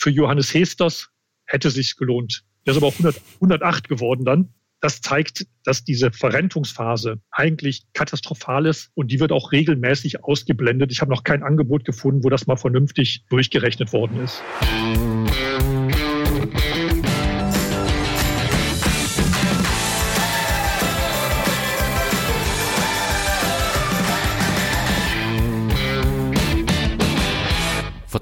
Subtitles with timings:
[0.00, 1.08] Für Johannes Hesters
[1.44, 2.44] hätte sich gelohnt.
[2.64, 4.54] Der ist aber auch 100, 108 geworden dann.
[4.80, 10.92] Das zeigt, dass diese Verrentungsphase eigentlich katastrophal ist und die wird auch regelmäßig ausgeblendet.
[10.92, 14.40] Ich habe noch kein Angebot gefunden, wo das mal vernünftig durchgerechnet worden ist.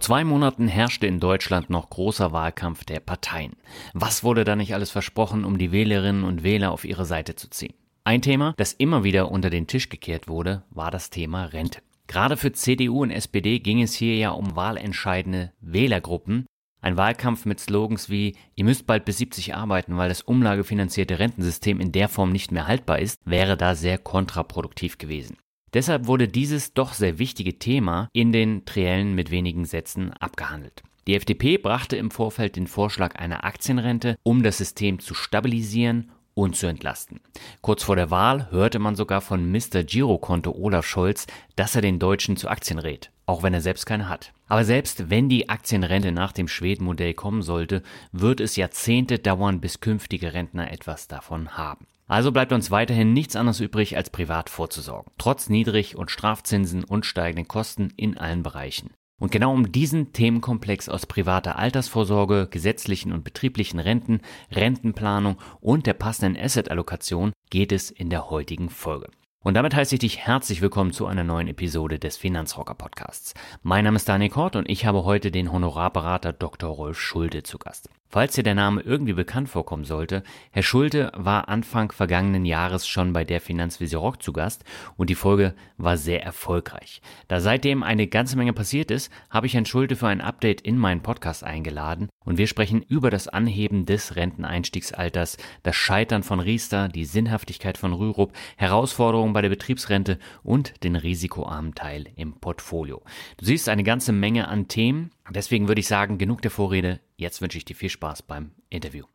[0.07, 3.57] Zwei Monaten herrschte in Deutschland noch großer Wahlkampf der Parteien.
[3.93, 7.51] Was wurde da nicht alles versprochen, um die Wählerinnen und Wähler auf ihre Seite zu
[7.51, 7.75] ziehen?
[8.05, 11.81] Ein Thema, das immer wieder unter den Tisch gekehrt wurde, war das Thema Rente.
[12.07, 16.47] Gerade für CDU und SPD ging es hier ja um wahlentscheidende Wählergruppen.
[16.81, 21.81] Ein Wahlkampf mit Slogans wie Ihr müsst bald bis 70 arbeiten, weil das umlagefinanzierte Rentensystem
[21.81, 25.37] in der Form nicht mehr haltbar ist, wäre da sehr kontraproduktiv gewesen.
[25.77, 30.83] Deshalb wurde dieses doch sehr wichtige Thema in den Triellen mit wenigen Sätzen abgehandelt.
[31.07, 36.57] Die FDP brachte im Vorfeld den Vorschlag einer Aktienrente, um das System zu stabilisieren und
[36.57, 37.21] zu entlasten.
[37.61, 39.85] Kurz vor der Wahl hörte man sogar von Mr.
[39.85, 44.09] Girokonto Olaf Scholz, dass er den Deutschen zu Aktien rät, auch wenn er selbst keine
[44.09, 44.33] hat.
[44.49, 47.83] Aber selbst wenn die Aktienrente nach dem Schweden-Modell kommen sollte,
[48.13, 51.87] wird es Jahrzehnte dauern, bis künftige Rentner etwas davon haben.
[52.09, 55.13] Also bleibt uns weiterhin nichts anderes übrig, als privat vorzusorgen.
[55.19, 58.91] Trotz Niedrig- und Strafzinsen und steigenden Kosten in allen Bereichen.
[59.19, 64.21] Und genau um diesen Themenkomplex aus privater Altersvorsorge, gesetzlichen und betrieblichen Renten,
[64.53, 69.09] Rentenplanung und der passenden Asset-Allokation geht es in der heutigen Folge.
[69.43, 73.33] Und damit heiße ich dich herzlich willkommen zu einer neuen Episode des Finanzrocker Podcasts.
[73.63, 76.71] Mein Name ist Daniel Kort und ich habe heute den Honorarberater Dr.
[76.71, 77.89] Rolf Schulte zu Gast.
[78.09, 80.23] Falls dir der Name irgendwie bekannt vorkommen sollte,
[80.53, 84.65] Herr Schulte war Anfang vergangenen Jahres schon bei der Finanzvisier Rock zu Gast
[84.97, 87.03] und die Folge war sehr erfolgreich.
[87.27, 90.79] Da seitdem eine ganze Menge passiert ist, habe ich Herrn Schulte für ein Update in
[90.79, 96.89] meinen Podcast eingeladen und wir sprechen über das Anheben des Renteneinstiegsalters, das Scheitern von Riester,
[96.89, 103.03] die Sinnhaftigkeit von Rürup, Herausforderungen bei der Betriebsrente und den risikoarmen Teil im Portfolio.
[103.37, 107.41] Du siehst eine ganze Menge an Themen, deswegen würde ich sagen, genug der Vorrede, Jetzt
[107.41, 109.07] wünsche ich dir viel Spaß beim Interview.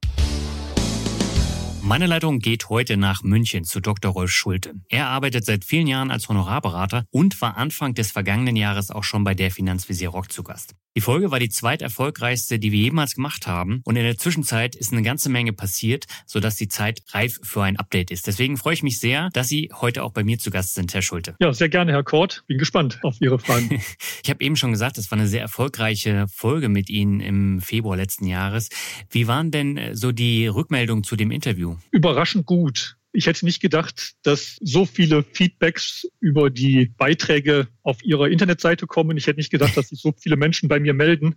[1.83, 4.11] Meine Leitung geht heute nach München zu Dr.
[4.11, 4.73] Rolf Schulte.
[4.87, 9.23] Er arbeitet seit vielen Jahren als Honorarberater und war Anfang des vergangenen Jahres auch schon
[9.23, 10.75] bei der Finanzvisier Rock zu Gast.
[10.97, 13.81] Die Folge war die zweiterfolgreichste, die wir jemals gemacht haben.
[13.85, 17.77] Und in der Zwischenzeit ist eine ganze Menge passiert, sodass die Zeit reif für ein
[17.77, 18.27] Update ist.
[18.27, 21.01] Deswegen freue ich mich sehr, dass Sie heute auch bei mir zu Gast sind, Herr
[21.01, 21.35] Schulte.
[21.39, 22.43] Ja, sehr gerne, Herr Kort.
[22.47, 23.69] Bin gespannt auf Ihre Fragen.
[24.23, 27.95] ich habe eben schon gesagt, es war eine sehr erfolgreiche Folge mit Ihnen im Februar
[27.95, 28.67] letzten Jahres.
[29.09, 31.70] Wie waren denn so die Rückmeldungen zu dem Interview?
[31.91, 32.97] Überraschend gut.
[33.13, 39.17] Ich hätte nicht gedacht, dass so viele Feedbacks über die Beiträge auf Ihrer Internetseite kommen.
[39.17, 41.35] Ich hätte nicht gedacht, dass sich so viele Menschen bei mir melden.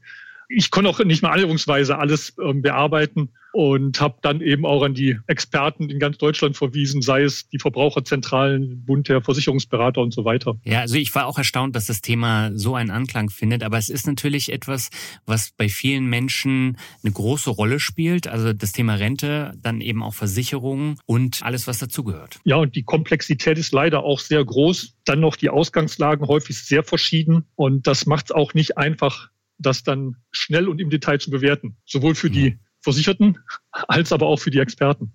[0.48, 4.94] Ich konnte auch nicht mal annäherungsweise alles ähm, bearbeiten und habe dann eben auch an
[4.94, 10.24] die Experten in ganz Deutschland verwiesen, sei es die Verbraucherzentralen, Bund der Versicherungsberater und so
[10.24, 10.58] weiter.
[10.64, 13.88] Ja, also ich war auch erstaunt, dass das Thema so einen Anklang findet, aber es
[13.88, 14.90] ist natürlich etwas,
[15.24, 20.14] was bei vielen Menschen eine große Rolle spielt, also das Thema Rente, dann eben auch
[20.14, 22.40] Versicherungen und alles, was dazugehört.
[22.42, 24.96] Ja, und die Komplexität ist leider auch sehr groß.
[25.04, 29.82] Dann noch die Ausgangslagen häufig sehr verschieden und das macht es auch nicht einfach, das
[29.82, 31.76] dann schnell und im Detail zu bewerten.
[31.84, 33.38] Sowohl für die Versicherten
[33.72, 35.14] als aber auch für die Experten.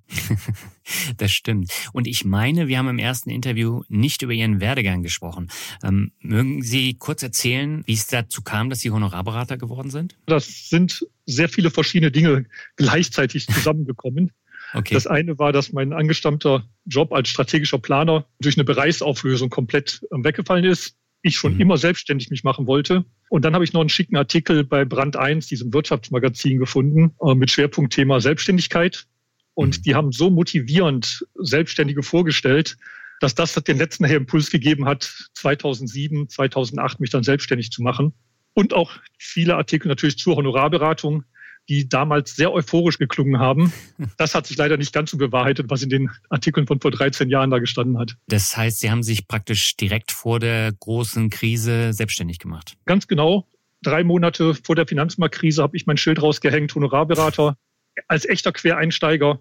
[1.18, 1.72] das stimmt.
[1.94, 5.50] Und ich meine, wir haben im ersten Interview nicht über Ihren Werdegang gesprochen.
[5.84, 10.18] Ähm, mögen Sie kurz erzählen, wie es dazu kam, dass Sie Honorarberater geworden sind?
[10.26, 12.46] Das sind sehr viele verschiedene Dinge
[12.76, 14.32] gleichzeitig zusammengekommen.
[14.72, 14.94] Okay.
[14.94, 20.24] Das eine war, dass mein angestammter Job als strategischer Planer durch eine Bereichsauflösung komplett ähm,
[20.24, 21.62] weggefallen ist ich schon mhm.
[21.62, 23.06] immer selbstständig mich machen wollte.
[23.30, 27.36] Und dann habe ich noch einen schicken Artikel bei Brand 1, diesem Wirtschaftsmagazin, gefunden äh,
[27.36, 29.06] mit Schwerpunktthema Selbstständigkeit.
[29.54, 29.82] Und mhm.
[29.84, 32.78] die haben so motivierend Selbstständige vorgestellt,
[33.20, 38.14] dass das den letzten Impuls gegeben hat, 2007, 2008 mich dann selbstständig zu machen.
[38.54, 41.24] Und auch viele Artikel natürlich zur Honorarberatung,
[41.70, 43.72] die damals sehr euphorisch geklungen haben.
[44.18, 47.30] Das hat sich leider nicht ganz so bewahrheitet, was in den Artikeln von vor 13
[47.30, 48.18] Jahren da gestanden hat.
[48.28, 52.76] Das heißt, Sie haben sich praktisch direkt vor der großen Krise selbstständig gemacht.
[52.86, 53.48] Ganz genau.
[53.82, 57.56] drei Monate vor der Finanzmarktkrise habe ich mein Schild rausgehängt, Honorarberater,
[58.08, 59.40] als echter Quereinsteiger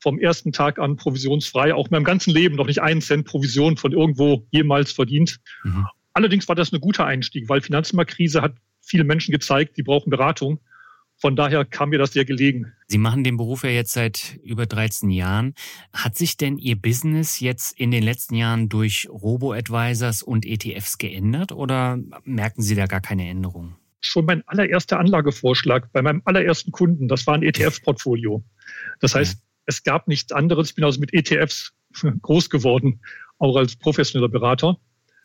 [0.00, 3.76] vom ersten Tag an provisionsfrei, auch in meinem ganzen Leben noch nicht einen Cent Provision
[3.76, 5.38] von irgendwo jemals verdient.
[5.64, 5.86] Mhm.
[6.12, 10.60] Allerdings war das ein guter Einstieg, weil Finanzmarktkrise hat viele Menschen gezeigt, die brauchen Beratung.
[11.22, 12.72] Von daher kam mir das sehr gelegen.
[12.88, 15.54] Sie machen den Beruf ja jetzt seit über 13 Jahren.
[15.92, 21.52] Hat sich denn Ihr Business jetzt in den letzten Jahren durch Robo-Advisors und ETFs geändert
[21.52, 23.76] oder merken Sie da gar keine Änderungen?
[24.00, 28.42] Schon mein allererster Anlagevorschlag bei meinem allerersten Kunden, das war ein ETF-Portfolio.
[28.98, 29.40] Das heißt, ja.
[29.66, 30.70] es gab nichts anderes.
[30.70, 31.72] Ich bin also mit ETFs
[32.22, 33.00] groß geworden,
[33.38, 34.76] auch als professioneller Berater.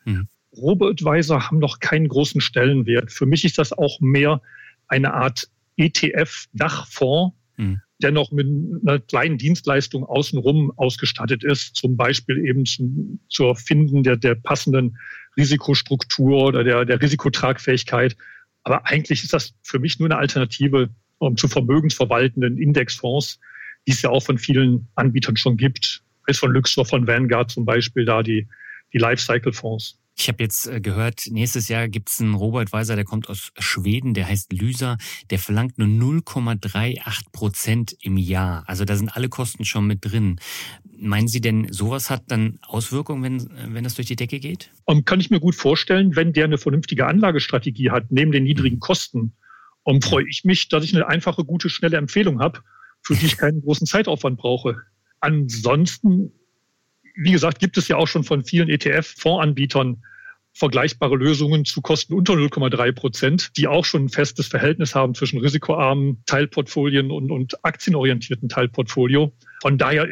[0.04, 0.28] Mhm.
[0.56, 3.10] Robo-Advisor haben noch keinen großen Stellenwert.
[3.10, 4.40] Für mich ist das auch mehr
[4.86, 7.80] eine Art ETF-Dachfonds, mhm.
[8.02, 14.02] der noch mit einer kleinen Dienstleistung außenrum ausgestattet ist, zum Beispiel eben zum, zur Finden
[14.02, 14.98] der, der passenden
[15.36, 18.16] Risikostruktur oder der, der Risikotragfähigkeit.
[18.64, 23.40] Aber eigentlich ist das für mich nur eine Alternative um, zu vermögensverwaltenden Indexfonds,
[23.86, 26.02] die es ja auch von vielen Anbietern schon gibt.
[26.26, 28.46] Ist von Luxor, von Vanguard zum Beispiel da die,
[28.92, 29.98] die Lifecycle-Fonds.
[30.20, 34.14] Ich habe jetzt äh, gehört, nächstes Jahr gibt es einen Robert-Weiser, der kommt aus Schweden,
[34.14, 34.96] der heißt Lysa,
[35.30, 38.64] der verlangt nur 0,38 Prozent im Jahr.
[38.66, 40.40] Also da sind alle Kosten schon mit drin.
[40.98, 44.72] Meinen Sie denn, sowas hat dann Auswirkungen, wenn, wenn das durch die Decke geht?
[44.86, 48.76] Um, kann ich mir gut vorstellen, wenn der eine vernünftige Anlagestrategie hat, neben den niedrigen
[48.76, 48.80] mhm.
[48.80, 49.32] Kosten,
[49.84, 52.60] um, freue ich mich, dass ich eine einfache, gute, schnelle Empfehlung habe,
[53.02, 54.82] für die ich keinen großen Zeitaufwand brauche.
[55.20, 56.32] Ansonsten
[57.18, 60.02] wie gesagt, gibt es ja auch schon von vielen ETF-Fondsanbietern
[60.54, 65.38] vergleichbare Lösungen zu Kosten unter 0,3 Prozent, die auch schon ein festes Verhältnis haben zwischen
[65.38, 69.32] risikoarmen Teilportfolien und, und aktienorientierten Teilportfolio.
[69.62, 70.08] Von daher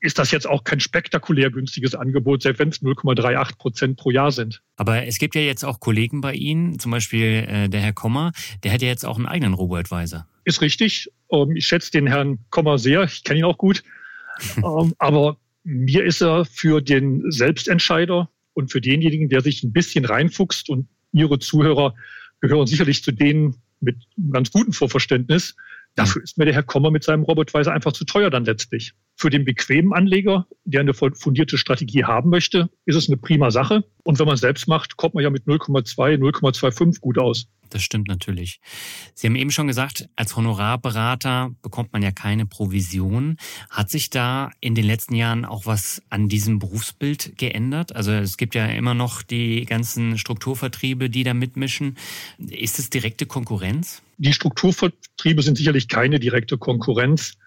[0.00, 4.32] ist das jetzt auch kein spektakulär günstiges Angebot, selbst wenn es 0,38 Prozent pro Jahr
[4.32, 4.62] sind.
[4.76, 8.32] Aber es gibt ja jetzt auch Kollegen bei Ihnen, zum Beispiel äh, der Herr Kommer,
[8.64, 10.26] der hat ja jetzt auch einen eigenen Robo-Advisor.
[10.44, 11.10] Ist richtig.
[11.30, 13.02] Ähm, ich schätze den Herrn Kommer sehr.
[13.04, 13.82] Ich kenne ihn auch gut.
[14.56, 20.04] ähm, aber mir ist er für den Selbstentscheider und für denjenigen, der sich ein bisschen
[20.04, 21.94] reinfuchst und Ihre Zuhörer
[22.40, 23.96] gehören sicherlich zu denen mit
[24.32, 25.56] ganz guten Vorverständnis.
[25.96, 28.92] Dafür ist mir der Herr Kommer mit seinem Robotweiser einfach zu teuer dann letztlich.
[29.16, 33.84] Für den bequemen Anleger, der eine fundierte Strategie haben möchte, ist es eine prima Sache.
[34.04, 37.82] Und wenn man es selbst macht, kommt man ja mit 0,2, 0,25 gut aus das
[37.82, 38.60] stimmt natürlich.
[39.14, 43.36] Sie haben eben schon gesagt, als Honorarberater bekommt man ja keine Provision.
[43.70, 47.94] Hat sich da in den letzten Jahren auch was an diesem Berufsbild geändert?
[47.94, 51.96] Also es gibt ja immer noch die ganzen Strukturvertriebe, die da mitmischen.
[52.38, 54.02] Ist es direkte Konkurrenz?
[54.18, 57.38] Die Strukturvertriebe sind sicherlich keine direkte Konkurrenz.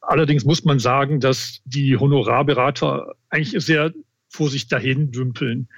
[0.00, 3.92] Allerdings muss man sagen, dass die Honorarberater eigentlich sehr
[4.28, 5.68] vor sich dahin dümpeln.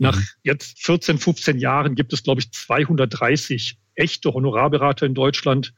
[0.00, 0.24] Nach mhm.
[0.42, 5.74] jetzt 14, 15 Jahren gibt es, glaube ich, 230 echte Honorarberater in Deutschland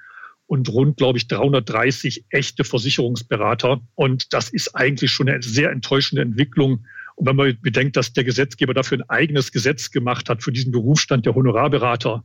[0.46, 3.80] und rund, glaube ich, 330 echte Versicherungsberater.
[3.96, 6.86] Und das ist eigentlich schon eine sehr enttäuschende Entwicklung.
[7.16, 10.70] Und wenn man bedenkt, dass der Gesetzgeber dafür ein eigenes Gesetz gemacht hat für diesen
[10.70, 12.24] Berufsstand der Honorarberater,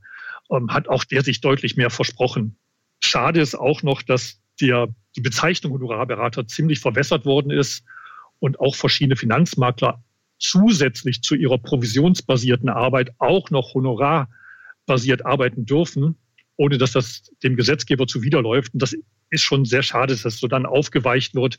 [0.51, 2.57] ähm, hat auch der sich deutlich mehr versprochen.
[3.03, 7.83] Schade ist auch noch, dass der, die Bezeichnung Honorarberater ziemlich verwässert worden ist
[8.37, 10.03] und auch verschiedene Finanzmakler
[10.39, 16.15] zusätzlich zu ihrer provisionsbasierten Arbeit auch noch honorarbasiert arbeiten dürfen,
[16.55, 18.73] ohne dass das dem Gesetzgeber zuwiderläuft.
[18.73, 18.95] Und das
[19.29, 21.57] ist schon sehr schade, dass das so dann aufgeweicht wird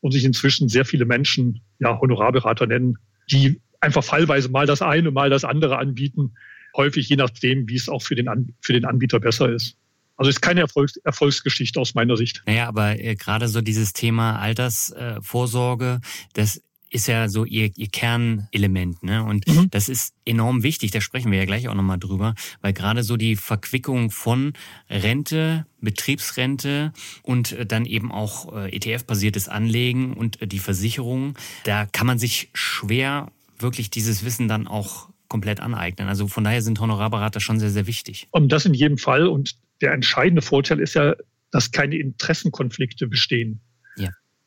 [0.00, 2.98] und sich inzwischen sehr viele Menschen ja Honorarberater nennen,
[3.30, 6.34] die einfach fallweise mal das eine, mal das andere anbieten,
[6.76, 9.76] häufig je nachdem, wie es auch für den, für den Anbieter besser ist.
[10.16, 12.42] Also ist keine Erfolgs Erfolgsgeschichte aus meiner Sicht.
[12.46, 17.88] Naja, aber äh, gerade so dieses Thema Altersvorsorge, äh, das ist ja so ihr, ihr
[17.88, 19.02] Kernelement.
[19.02, 19.24] Ne?
[19.24, 19.70] Und mhm.
[19.70, 23.16] das ist enorm wichtig, da sprechen wir ja gleich auch nochmal drüber, weil gerade so
[23.16, 24.52] die Verquickung von
[24.90, 31.34] Rente, Betriebsrente und äh, dann eben auch äh, ETF-basiertes Anlegen und äh, die Versicherung,
[31.64, 36.08] da kann man sich schwer wirklich dieses Wissen dann auch komplett aneignen.
[36.08, 38.28] Also von daher sind Honorarberater schon sehr, sehr wichtig.
[38.32, 39.26] Und das in jedem Fall.
[39.26, 41.14] Und der entscheidende Vorteil ist ja,
[41.50, 43.60] dass keine Interessenkonflikte bestehen.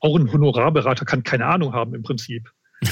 [0.05, 2.51] Auch ein Honorarberater kann keine Ahnung haben im Prinzip.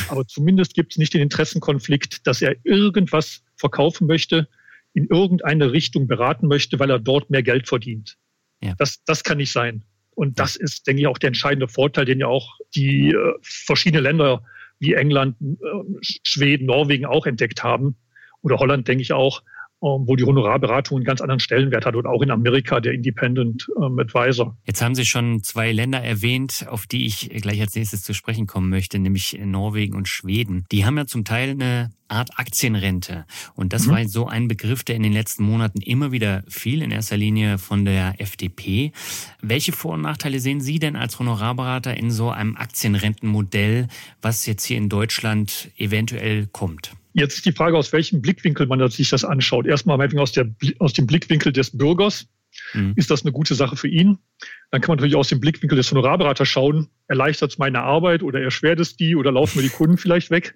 [0.09, 4.47] Aber zumindest gibt es nicht den Interessenkonflikt, dass er irgendwas verkaufen möchte,
[4.93, 8.17] in irgendeine Richtung beraten möchte, weil er dort mehr Geld verdient.
[8.63, 8.73] Ja.
[8.79, 9.83] Das, das kann nicht sein.
[10.15, 14.01] Und das ist, denke ich, auch der entscheidende Vorteil, den ja auch die äh, verschiedene
[14.01, 14.43] Länder
[14.79, 15.55] wie England, äh,
[16.01, 17.95] Schweden, Norwegen auch entdeckt haben.
[18.41, 19.43] Oder Holland, denke ich auch.
[19.83, 23.67] Ähm, wo die Honorarberatung einen ganz anderen Stellenwert hat und auch in Amerika der Independent
[23.81, 24.57] ähm, Advisor.
[24.65, 28.47] Jetzt haben Sie schon zwei Länder erwähnt, auf die ich gleich als nächstes zu sprechen
[28.47, 30.63] kommen möchte, nämlich Norwegen und Schweden.
[30.71, 33.25] Die haben ja zum Teil eine Art Aktienrente.
[33.55, 33.91] Und das mhm.
[33.91, 37.57] war so ein Begriff, der in den letzten Monaten immer wieder fiel, in erster Linie
[37.57, 38.91] von der FDP.
[39.41, 43.87] Welche Vor- und Nachteile sehen Sie denn als Honorarberater in so einem Aktienrentenmodell,
[44.21, 46.93] was jetzt hier in Deutschland eventuell kommt?
[47.13, 49.65] Jetzt ist die Frage, aus welchem Blickwinkel man sich das anschaut.
[49.67, 52.27] Erstmal aus, der, aus dem Blickwinkel des Bürgers.
[52.73, 52.93] Mhm.
[52.95, 54.17] Ist das eine gute Sache für ihn?
[54.71, 58.41] Dann kann man natürlich aus dem Blickwinkel des Honorarberaters schauen, erleichtert es meine Arbeit oder
[58.41, 60.55] erschwert es die oder laufen mir die Kunden vielleicht weg?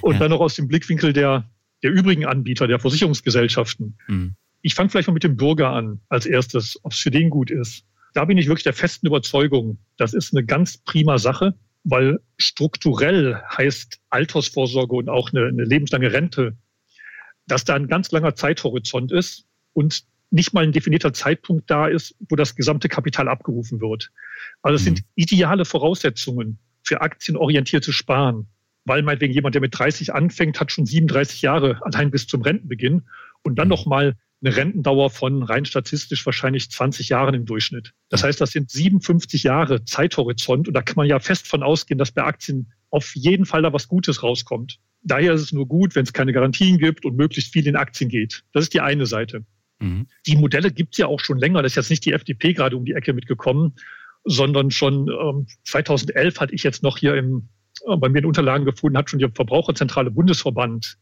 [0.00, 0.20] Und ja.
[0.20, 1.48] dann noch aus dem Blickwinkel der,
[1.82, 3.98] der übrigen Anbieter, der Versicherungsgesellschaften.
[4.08, 4.34] Mhm.
[4.62, 7.50] Ich fange vielleicht mal mit dem Bürger an als erstes, ob es für den gut
[7.50, 7.84] ist.
[8.12, 13.42] Da bin ich wirklich der festen Überzeugung, das ist eine ganz prima Sache weil strukturell
[13.56, 16.56] heißt Altersvorsorge und auch eine, eine lebenslange Rente,
[17.46, 22.14] dass da ein ganz langer Zeithorizont ist und nicht mal ein definierter Zeitpunkt da ist,
[22.28, 24.10] wo das gesamte Kapital abgerufen wird.
[24.62, 24.96] Also es mhm.
[24.96, 28.46] sind ideale Voraussetzungen für aktienorientierte Sparen,
[28.84, 33.02] weil meinetwegen jemand, der mit 30 anfängt, hat schon 37 Jahre allein bis zum Rentenbeginn
[33.42, 33.70] und dann mhm.
[33.70, 37.92] nochmal eine Rentendauer von rein statistisch wahrscheinlich 20 Jahren im Durchschnitt.
[38.08, 41.98] Das heißt, das sind 57 Jahre Zeithorizont und da kann man ja fest von ausgehen,
[41.98, 44.78] dass bei Aktien auf jeden Fall da was Gutes rauskommt.
[45.02, 48.08] Daher ist es nur gut, wenn es keine Garantien gibt und möglichst viel in Aktien
[48.08, 48.42] geht.
[48.52, 49.44] Das ist die eine Seite.
[49.78, 50.06] Mhm.
[50.26, 51.62] Die Modelle gibt es ja auch schon länger.
[51.62, 53.74] Das ist jetzt nicht die FDP gerade um die Ecke mitgekommen,
[54.24, 57.48] sondern schon ähm, 2011 hatte ich jetzt noch hier im,
[57.86, 60.98] äh, bei mir in Unterlagen gefunden, hat schon die Verbraucherzentrale Bundesverband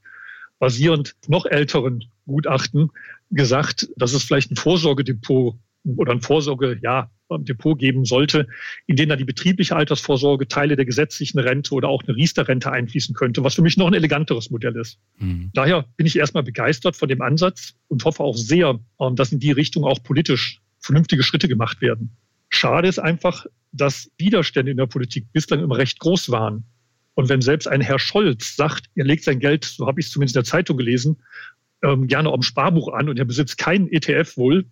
[0.58, 2.90] basierend noch älteren Gutachten
[3.30, 5.56] gesagt, dass es vielleicht ein Vorsorgedepot
[5.96, 8.48] oder ein Vorsorge, ja, Depot geben sollte,
[8.86, 13.14] in dem dann die betriebliche Altersvorsorge, Teile der gesetzlichen Rente oder auch eine Riester-Rente einfließen
[13.14, 14.98] könnte, was für mich noch ein eleganteres Modell ist.
[15.18, 15.50] Mhm.
[15.52, 19.40] Daher bin ich erstmal begeistert von dem Ansatz und hoffe auch sehr, ähm, dass in
[19.40, 22.16] die Richtung auch politisch vernünftige Schritte gemacht werden.
[22.48, 26.64] Schade ist einfach, dass Widerstände in der Politik bislang immer recht groß waren.
[27.14, 30.12] Und wenn selbst ein Herr Scholz sagt, er legt sein Geld, so habe ich es
[30.12, 31.20] zumindest in der Zeitung gelesen,
[31.82, 34.66] ähm, gerne am Sparbuch an und er besitzt keinen ETF wohl,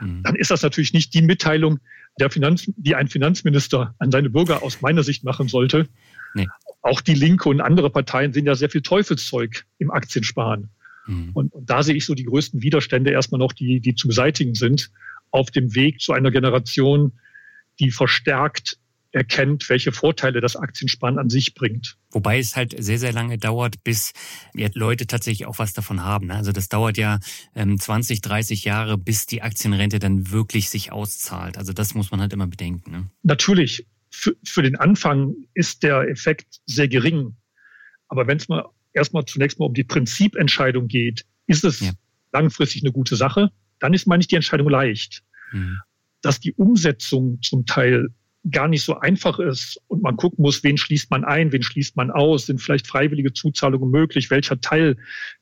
[0.00, 0.22] mhm.
[0.22, 1.80] dann ist das natürlich nicht die Mitteilung,
[2.18, 5.88] der Finanz, die ein Finanzminister an seine Bürger aus meiner Sicht machen sollte.
[6.34, 6.48] Nee.
[6.82, 10.70] Auch die Linke und andere Parteien sehen ja sehr viel Teufelszeug im Aktiensparen.
[11.06, 11.30] Mhm.
[11.34, 14.54] Und, und, da sehe ich so die größten Widerstände erstmal noch, die, die zu beseitigen
[14.54, 14.90] sind,
[15.30, 17.12] auf dem Weg zu einer Generation,
[17.80, 18.78] die verstärkt
[19.18, 21.96] erkennt, welche Vorteile das Aktiensparen an sich bringt.
[22.12, 24.12] Wobei es halt sehr, sehr lange dauert, bis
[24.54, 26.28] Leute tatsächlich auch was davon haben.
[26.28, 26.36] Ne?
[26.36, 27.18] Also das dauert ja
[27.54, 31.58] 20, ähm, 30 Jahre, bis die Aktienrente dann wirklich sich auszahlt.
[31.58, 32.90] Also das muss man halt immer bedenken.
[32.92, 33.10] Ne?
[33.24, 37.36] Natürlich, für, für den Anfang ist der Effekt sehr gering.
[38.06, 41.90] Aber wenn es mal erstmal zunächst mal um die Prinzipentscheidung geht, ist es ja.
[42.32, 45.24] langfristig eine gute Sache, dann ist, meine ich, die Entscheidung leicht.
[45.52, 45.80] Mhm.
[46.20, 48.08] Dass die Umsetzung zum Teil
[48.50, 51.96] gar nicht so einfach ist und man gucken muss, wen schließt man ein, wen schließt
[51.96, 54.96] man aus, sind vielleicht freiwillige Zuzahlungen möglich, welcher Teil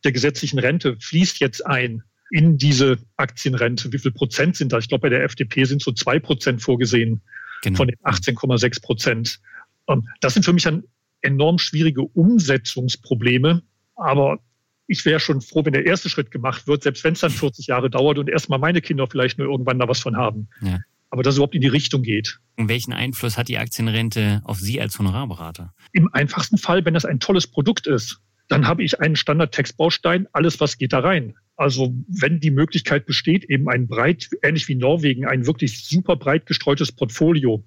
[0.04, 4.78] der gesetzlichen Rente fließt jetzt ein in diese Aktienrente, wie viel Prozent sind da?
[4.78, 7.22] Ich glaube, bei der FDP sind so zwei Prozent vorgesehen
[7.62, 7.76] genau.
[7.76, 9.40] von den 18,6 Prozent.
[9.88, 10.84] Ähm, das sind für mich dann
[11.22, 13.62] enorm schwierige Umsetzungsprobleme,
[13.94, 14.40] aber
[14.88, 17.68] ich wäre schon froh, wenn der erste Schritt gemacht wird, selbst wenn es dann 40
[17.68, 20.48] Jahre dauert und erstmal meine Kinder vielleicht nur irgendwann da was von haben.
[20.60, 20.78] Ja
[21.16, 22.40] aber dass es überhaupt in die Richtung geht.
[22.56, 25.72] Und welchen Einfluss hat die Aktienrente auf Sie als Honorarberater?
[25.92, 30.60] Im einfachsten Fall, wenn das ein tolles Produkt ist, dann habe ich einen Standardtextbaustein, alles
[30.60, 31.34] was geht da rein.
[31.56, 36.44] Also wenn die Möglichkeit besteht, eben ein breit, ähnlich wie Norwegen, ein wirklich super breit
[36.44, 37.64] gestreutes Portfolio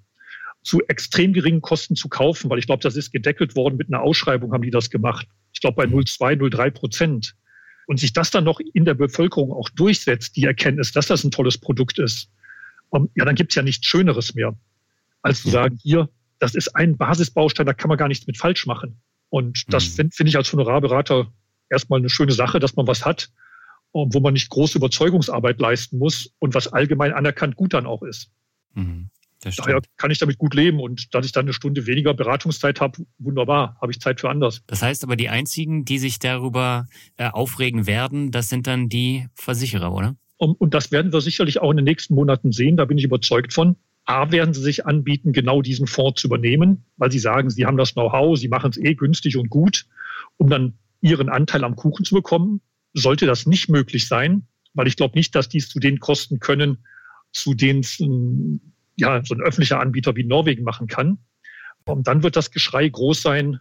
[0.62, 4.04] zu extrem geringen Kosten zu kaufen, weil ich glaube, das ist gedeckelt worden mit einer
[4.04, 5.28] Ausschreibung, haben die das gemacht.
[5.54, 6.44] Ich glaube bei 0,2, mhm.
[6.44, 7.36] 0,3 Prozent.
[7.88, 11.32] Und sich das dann noch in der Bevölkerung auch durchsetzt, die Erkenntnis, dass das ein
[11.32, 12.30] tolles Produkt ist,
[12.92, 14.58] ja, dann gibt's ja nichts Schöneres mehr,
[15.22, 18.66] als zu sagen, hier, das ist ein Basisbaustein, da kann man gar nichts mit falsch
[18.66, 19.02] machen.
[19.30, 19.94] Und das mhm.
[19.94, 21.32] finde find ich als Honorarberater
[21.70, 23.30] erstmal eine schöne Sache, dass man was hat,
[23.92, 28.32] wo man nicht große Überzeugungsarbeit leisten muss und was allgemein anerkannt gut dann auch ist.
[28.74, 29.10] Mhm.
[29.42, 33.06] Daher kann ich damit gut leben und dass ich dann eine Stunde weniger Beratungszeit habe,
[33.20, 34.62] wunderbar, habe ich Zeit für anders.
[34.68, 39.28] Das heißt aber, die einzigen, die sich darüber äh, aufregen werden, das sind dann die
[39.36, 40.16] Versicherer, oder?
[40.40, 43.54] Und das werden wir sicherlich auch in den nächsten Monaten sehen, da bin ich überzeugt
[43.54, 43.76] von.
[44.06, 47.76] A, werden sie sich anbieten, genau diesen Fonds zu übernehmen, weil sie sagen, sie haben
[47.76, 49.86] das Know-how, sie machen es eh günstig und gut,
[50.38, 52.62] um dann ihren Anteil am Kuchen zu bekommen.
[52.94, 56.86] Sollte das nicht möglich sein, weil ich glaube nicht, dass dies zu den Kosten können,
[57.34, 58.00] zu denen es
[58.96, 61.20] ja, so ein öffentlicher Anbieter wie Norwegen machen kann.
[61.84, 63.60] Und dann wird das Geschrei groß sein,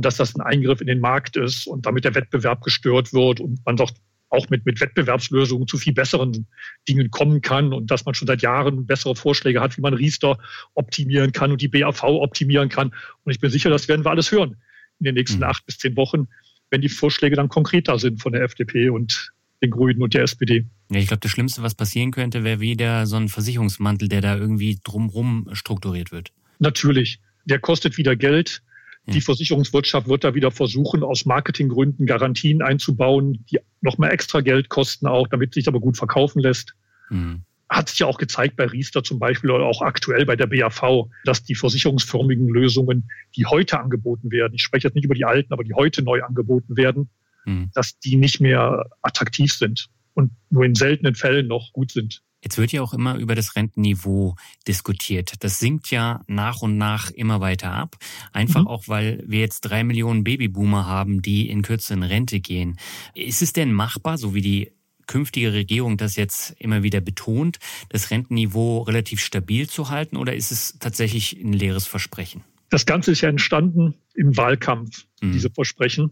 [0.00, 3.66] dass das ein Eingriff in den Markt ist und damit der Wettbewerb gestört wird und
[3.66, 3.96] man sagt,
[4.34, 6.46] auch mit, mit Wettbewerbslösungen zu viel besseren
[6.88, 10.38] Dingen kommen kann und dass man schon seit Jahren bessere Vorschläge hat, wie man Riester
[10.74, 12.94] optimieren kann und die BAV optimieren kann.
[13.24, 14.56] Und ich bin sicher, das werden wir alles hören
[15.00, 15.44] in den nächsten mhm.
[15.44, 16.28] acht bis zehn Wochen,
[16.70, 20.66] wenn die Vorschläge dann konkreter sind von der FDP und den Grünen und der SPD.
[20.90, 24.36] Ja, ich glaube, das Schlimmste, was passieren könnte, wäre wieder so ein Versicherungsmantel, der da
[24.36, 26.32] irgendwie drumrum strukturiert wird.
[26.58, 27.20] Natürlich.
[27.46, 28.62] Der kostet wieder Geld.
[29.06, 35.06] Die Versicherungswirtschaft wird da wieder versuchen, aus Marketinggründen Garantien einzubauen, die nochmal extra Geld kosten
[35.06, 36.74] auch, damit sich aber gut verkaufen lässt.
[37.10, 37.42] Mhm.
[37.68, 41.08] Hat sich ja auch gezeigt bei Riester zum Beispiel oder auch aktuell bei der BAV,
[41.24, 45.52] dass die versicherungsförmigen Lösungen, die heute angeboten werden, ich spreche jetzt nicht über die alten,
[45.52, 47.10] aber die heute neu angeboten werden,
[47.44, 47.70] mhm.
[47.74, 52.22] dass die nicht mehr attraktiv sind und nur in seltenen Fällen noch gut sind.
[52.44, 54.36] Jetzt wird ja auch immer über das Rentenniveau
[54.68, 55.32] diskutiert.
[55.40, 57.96] Das sinkt ja nach und nach immer weiter ab.
[58.32, 58.66] Einfach mhm.
[58.68, 62.78] auch, weil wir jetzt drei Millionen Babyboomer haben, die in Kürze in Rente gehen.
[63.14, 64.72] Ist es denn machbar, so wie die
[65.06, 67.58] künftige Regierung das jetzt immer wieder betont,
[67.88, 72.42] das Rentenniveau relativ stabil zu halten oder ist es tatsächlich ein leeres Versprechen?
[72.70, 75.32] Das Ganze ist ja entstanden im Wahlkampf, mhm.
[75.32, 76.10] diese Versprechen.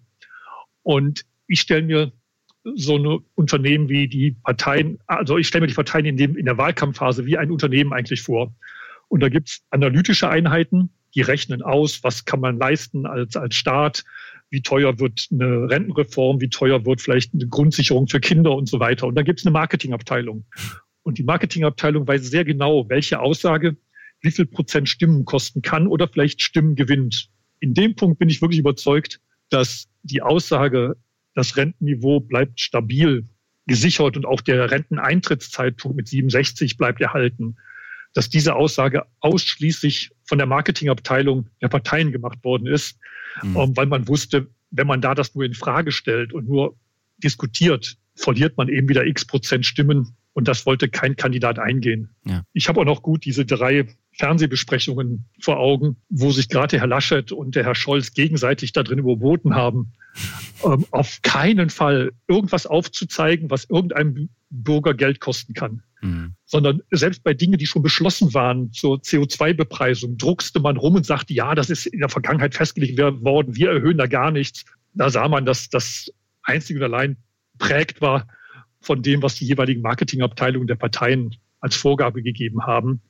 [0.82, 2.12] Und ich stelle mir
[2.76, 6.44] so eine Unternehmen wie die Parteien, also ich stelle mir die Parteien in, dem, in
[6.44, 8.54] der Wahlkampfphase wie ein Unternehmen eigentlich vor.
[9.08, 13.54] Und da gibt es analytische Einheiten, die rechnen aus, was kann man leisten als, als
[13.54, 14.04] Staat,
[14.50, 18.80] wie teuer wird eine Rentenreform, wie teuer wird vielleicht eine Grundsicherung für Kinder und so
[18.80, 19.06] weiter.
[19.06, 20.44] Und da gibt es eine Marketingabteilung.
[21.02, 23.76] Und die Marketingabteilung weiß sehr genau, welche Aussage
[24.20, 27.28] wie viel Prozent Stimmen kosten kann oder vielleicht Stimmen gewinnt.
[27.60, 30.96] In dem Punkt bin ich wirklich überzeugt, dass die Aussage,
[31.34, 33.28] das Rentenniveau bleibt stabil
[33.66, 37.56] gesichert und auch der Renteneintrittszeitpunkt mit 67 bleibt erhalten,
[38.12, 42.98] dass diese Aussage ausschließlich von der Marketingabteilung der Parteien gemacht worden ist,
[43.42, 43.76] mhm.
[43.76, 46.76] Weil man wusste, wenn man da das nur in Frage stellt und nur
[47.18, 52.10] diskutiert, verliert man eben wieder x Prozent Stimmen und das wollte kein Kandidat eingehen.
[52.24, 52.44] Ja.
[52.52, 57.32] Ich habe auch noch gut diese drei Fernsehbesprechungen vor Augen, wo sich gerade Herr Laschet
[57.32, 59.92] und der Herr Scholz gegenseitig da drin überboten haben,
[60.64, 65.82] ähm, auf keinen Fall irgendwas aufzuzeigen, was irgendeinem Bürger Geld kosten kann.
[66.02, 66.34] Mhm.
[66.44, 71.32] Sondern selbst bei Dingen, die schon beschlossen waren zur CO2-Bepreisung, druckste man rum und sagte,
[71.32, 74.64] ja, das ist in der Vergangenheit festgelegt worden, wir erhöhen da gar nichts.
[74.94, 77.16] Da sah man, dass das einzig und allein
[77.58, 78.26] prägt war
[78.80, 83.00] von dem, was die jeweiligen Marketingabteilungen der Parteien als Vorgabe gegeben haben.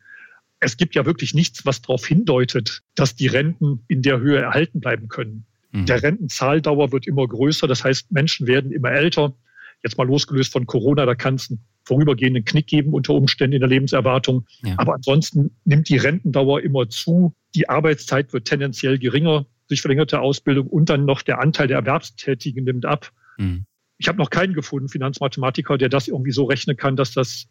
[0.61, 4.81] Es gibt ja wirklich nichts, was darauf hindeutet, dass die Renten in der Höhe erhalten
[4.81, 5.46] bleiben können.
[5.72, 5.87] Mhm.
[5.87, 7.66] Der Rentenzahldauer wird immer größer.
[7.66, 9.35] Das heißt, Menschen werden immer älter.
[9.82, 13.61] Jetzt mal losgelöst von Corona, da kann es einen vorübergehenden Knick geben unter Umständen in
[13.61, 14.46] der Lebenserwartung.
[14.62, 14.74] Ja.
[14.76, 17.35] Aber ansonsten nimmt die Rentendauer immer zu.
[17.54, 22.64] Die Arbeitszeit wird tendenziell geringer durch verlängerte Ausbildung und dann noch der Anteil der Erwerbstätigen
[22.64, 23.11] nimmt ab.
[23.38, 23.64] Mhm.
[23.98, 27.48] Ich habe noch keinen gefunden, Finanzmathematiker, der das irgendwie so rechnen kann, dass das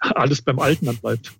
[0.00, 1.32] alles beim Alten dann bleibt.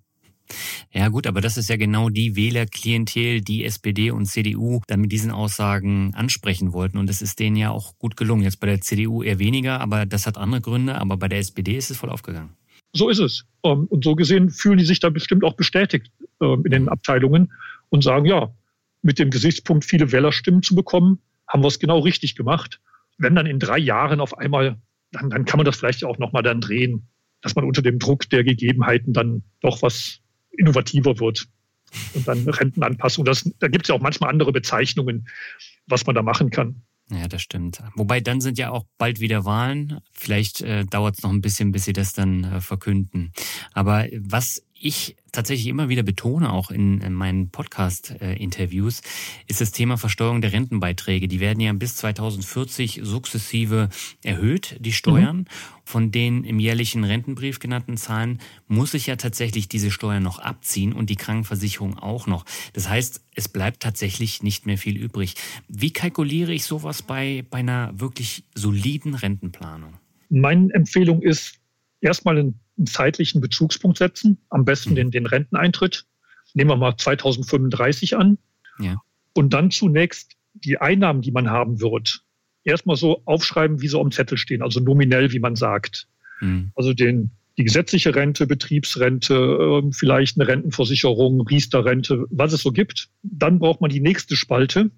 [0.91, 5.11] Ja gut, aber das ist ja genau die Wählerklientel, die SPD und CDU dann mit
[5.11, 6.97] diesen Aussagen ansprechen wollten.
[6.97, 8.43] Und es ist denen ja auch gut gelungen.
[8.43, 10.95] Jetzt bei der CDU eher weniger, aber das hat andere Gründe.
[10.95, 12.51] Aber bei der SPD ist es voll aufgegangen.
[12.93, 13.45] So ist es.
[13.63, 17.51] Ähm, und so gesehen fühlen die sich da bestimmt auch bestätigt ähm, in den Abteilungen
[17.89, 18.53] und sagen, ja,
[19.01, 22.79] mit dem Gesichtspunkt, viele Wählerstimmen zu bekommen, haben wir es genau richtig gemacht.
[23.17, 24.77] Wenn dann in drei Jahren auf einmal,
[25.11, 27.07] dann, dann kann man das vielleicht auch nochmal dann drehen,
[27.41, 30.21] dass man unter dem Druck der Gegebenheiten dann doch was
[30.57, 31.47] innovativer wird.
[32.13, 33.23] Und dann Rentenanpassung.
[33.23, 35.27] Das, da gibt es ja auch manchmal andere Bezeichnungen,
[35.87, 36.81] was man da machen kann.
[37.11, 37.83] Ja, das stimmt.
[37.95, 39.99] Wobei dann sind ja auch bald wieder Wahlen.
[40.11, 43.31] Vielleicht äh, dauert es noch ein bisschen, bis sie das dann äh, verkünden.
[43.73, 49.01] Aber was ich tatsächlich immer wieder betone, auch in, in meinen Podcast-Interviews,
[49.47, 51.27] ist das Thema Versteuerung der Rentenbeiträge.
[51.27, 53.89] Die werden ja bis 2040 sukzessive
[54.23, 55.37] erhöht, die Steuern.
[55.37, 55.45] Mhm.
[55.87, 60.93] Von den im jährlichen Rentenbrief genannten Zahlen muss ich ja tatsächlich diese Steuern noch abziehen
[60.93, 62.43] und die Krankenversicherung auch noch.
[62.73, 65.35] Das heißt, es bleibt tatsächlich nicht mehr viel übrig.
[65.67, 69.93] Wie kalkuliere ich sowas bei, bei einer wirklich soliden Rentenplanung?
[70.29, 71.59] Meine Empfehlung ist,
[72.01, 74.95] erstmal einen einen zeitlichen Bezugspunkt setzen, am besten mhm.
[74.95, 76.05] den, den Renteneintritt.
[76.53, 78.37] Nehmen wir mal 2035 an.
[78.79, 79.01] Ja.
[79.33, 82.23] Und dann zunächst die Einnahmen, die man haben wird,
[82.63, 86.07] erstmal so aufschreiben, wie sie am Zettel stehen, also nominell, wie man sagt.
[86.41, 86.71] Mhm.
[86.75, 93.09] Also den, die gesetzliche Rente, Betriebsrente, ähm, vielleicht eine Rentenversicherung, Riester-Rente, was es so gibt.
[93.23, 94.91] Dann braucht man die nächste Spalte,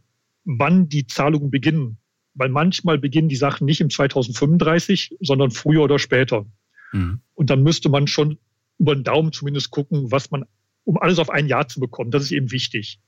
[0.45, 1.97] wann die Zahlungen beginnen.
[2.33, 6.45] Weil manchmal beginnen die Sachen nicht im 2035, sondern früher oder später.
[6.91, 7.21] Mhm.
[7.33, 8.37] Und dann müsste man schon
[8.79, 10.45] über den Daumen zumindest gucken, was man,
[10.83, 12.11] um alles auf ein Jahr zu bekommen.
[12.11, 12.99] Das ist eben wichtig.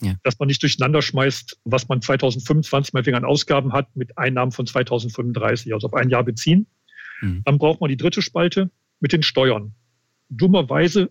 [0.00, 0.14] Ja.
[0.24, 4.66] Dass man nicht durcheinander schmeißt, was man 2025 mal an Ausgaben hat, mit Einnahmen von
[4.66, 6.66] 2035, also auf ein Jahr beziehen.
[7.20, 7.42] Mhm.
[7.44, 9.74] Dann braucht man die dritte Spalte mit den Steuern.
[10.28, 11.10] Dummerweise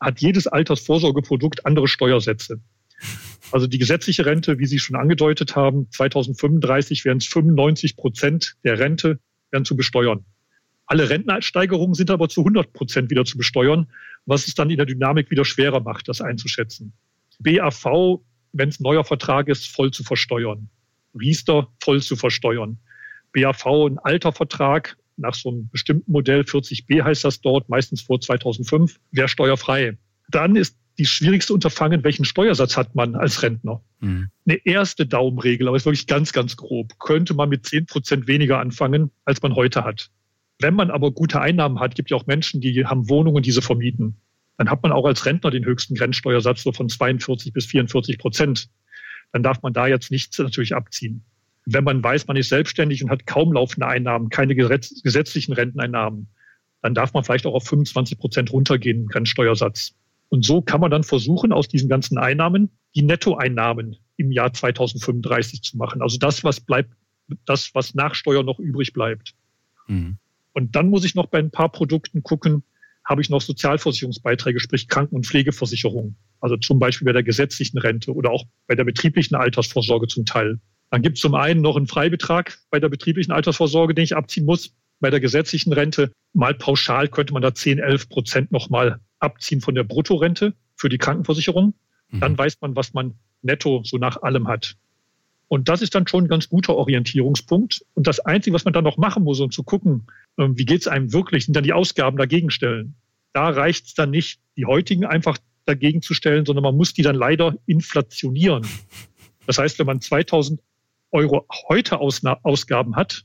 [0.00, 2.60] hat jedes Altersvorsorgeprodukt andere Steuersätze.
[3.52, 8.78] Also die gesetzliche Rente, wie Sie schon angedeutet haben, 2035 werden es 95 Prozent der
[8.78, 10.24] Rente werden zu besteuern.
[10.92, 13.86] Alle Rentensteigerungen sind aber zu 100 Prozent wieder zu besteuern,
[14.26, 16.92] was es dann in der Dynamik wieder schwerer macht, das einzuschätzen.
[17.38, 18.20] BAV,
[18.52, 20.68] wenn es ein neuer Vertrag ist, voll zu versteuern.
[21.18, 22.76] Riester voll zu versteuern.
[23.32, 28.20] BAV, ein alter Vertrag, nach so einem bestimmten Modell, 40b heißt das dort, meistens vor
[28.20, 29.96] 2005, wäre steuerfrei.
[30.28, 33.80] Dann ist die schwierigste Unterfangen, welchen Steuersatz hat man als Rentner?
[34.00, 34.28] Mhm.
[34.44, 38.58] Eine erste Daumenregel, aber ist wirklich ganz, ganz grob, könnte man mit 10 Prozent weniger
[38.58, 40.10] anfangen, als man heute hat.
[40.62, 43.62] Wenn man aber gute Einnahmen hat, gibt ja auch Menschen, die haben Wohnungen, die sie
[43.62, 44.16] vermieten,
[44.58, 48.68] dann hat man auch als Rentner den höchsten Grenzsteuersatz so von 42 bis 44 Prozent.
[49.32, 51.24] Dann darf man da jetzt nichts natürlich abziehen.
[51.64, 56.28] Wenn man weiß, man ist selbstständig und hat kaum laufende Einnahmen, keine gesetzlichen Renteneinnahmen,
[56.82, 59.94] dann darf man vielleicht auch auf 25 Prozent runtergehen, Grenzsteuersatz.
[60.28, 65.62] Und so kann man dann versuchen, aus diesen ganzen Einnahmen die Nettoeinnahmen im Jahr 2035
[65.62, 66.02] zu machen.
[66.02, 66.92] Also das, was bleibt,
[67.46, 69.34] das, was nach Steuer noch übrig bleibt.
[69.86, 70.18] Mhm.
[70.52, 72.62] Und dann muss ich noch bei ein paar Produkten gucken,
[73.04, 76.16] habe ich noch Sozialversicherungsbeiträge, sprich Kranken- und Pflegeversicherung.
[76.40, 80.60] Also zum Beispiel bei der gesetzlichen Rente oder auch bei der betrieblichen Altersvorsorge zum Teil.
[80.90, 84.44] Dann gibt es zum einen noch einen Freibetrag bei der betrieblichen Altersvorsorge, den ich abziehen
[84.44, 84.74] muss.
[85.00, 89.74] Bei der gesetzlichen Rente mal pauschal könnte man da 10, 11 Prozent nochmal abziehen von
[89.74, 91.74] der Bruttorente für die Krankenversicherung.
[92.10, 92.20] Mhm.
[92.20, 94.76] Dann weiß man, was man netto so nach allem hat.
[95.48, 97.84] Und das ist dann schon ein ganz guter Orientierungspunkt.
[97.94, 100.06] Und das Einzige, was man dann noch machen muss, um zu gucken,
[100.38, 102.94] ähm, wie geht es einem wirklich, sind dann die Ausgaben dagegen stellen.
[103.32, 107.02] Da reicht es dann nicht, die heutigen einfach dagegen zu stellen, sondern man muss die
[107.02, 108.66] dann leider inflationieren.
[109.46, 110.60] Das heißt, wenn man 2000
[111.10, 113.24] Euro heute Ausgaben hat,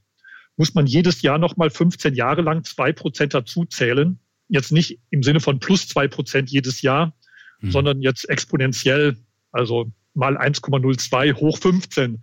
[0.57, 5.23] muss man jedes Jahr nochmal 15 Jahre lang zwei Prozent dazu zählen, jetzt nicht im
[5.23, 7.13] Sinne von plus zwei Prozent jedes Jahr,
[7.61, 7.71] mhm.
[7.71, 9.17] sondern jetzt exponentiell,
[9.51, 12.21] also mal 1,02 hoch 15.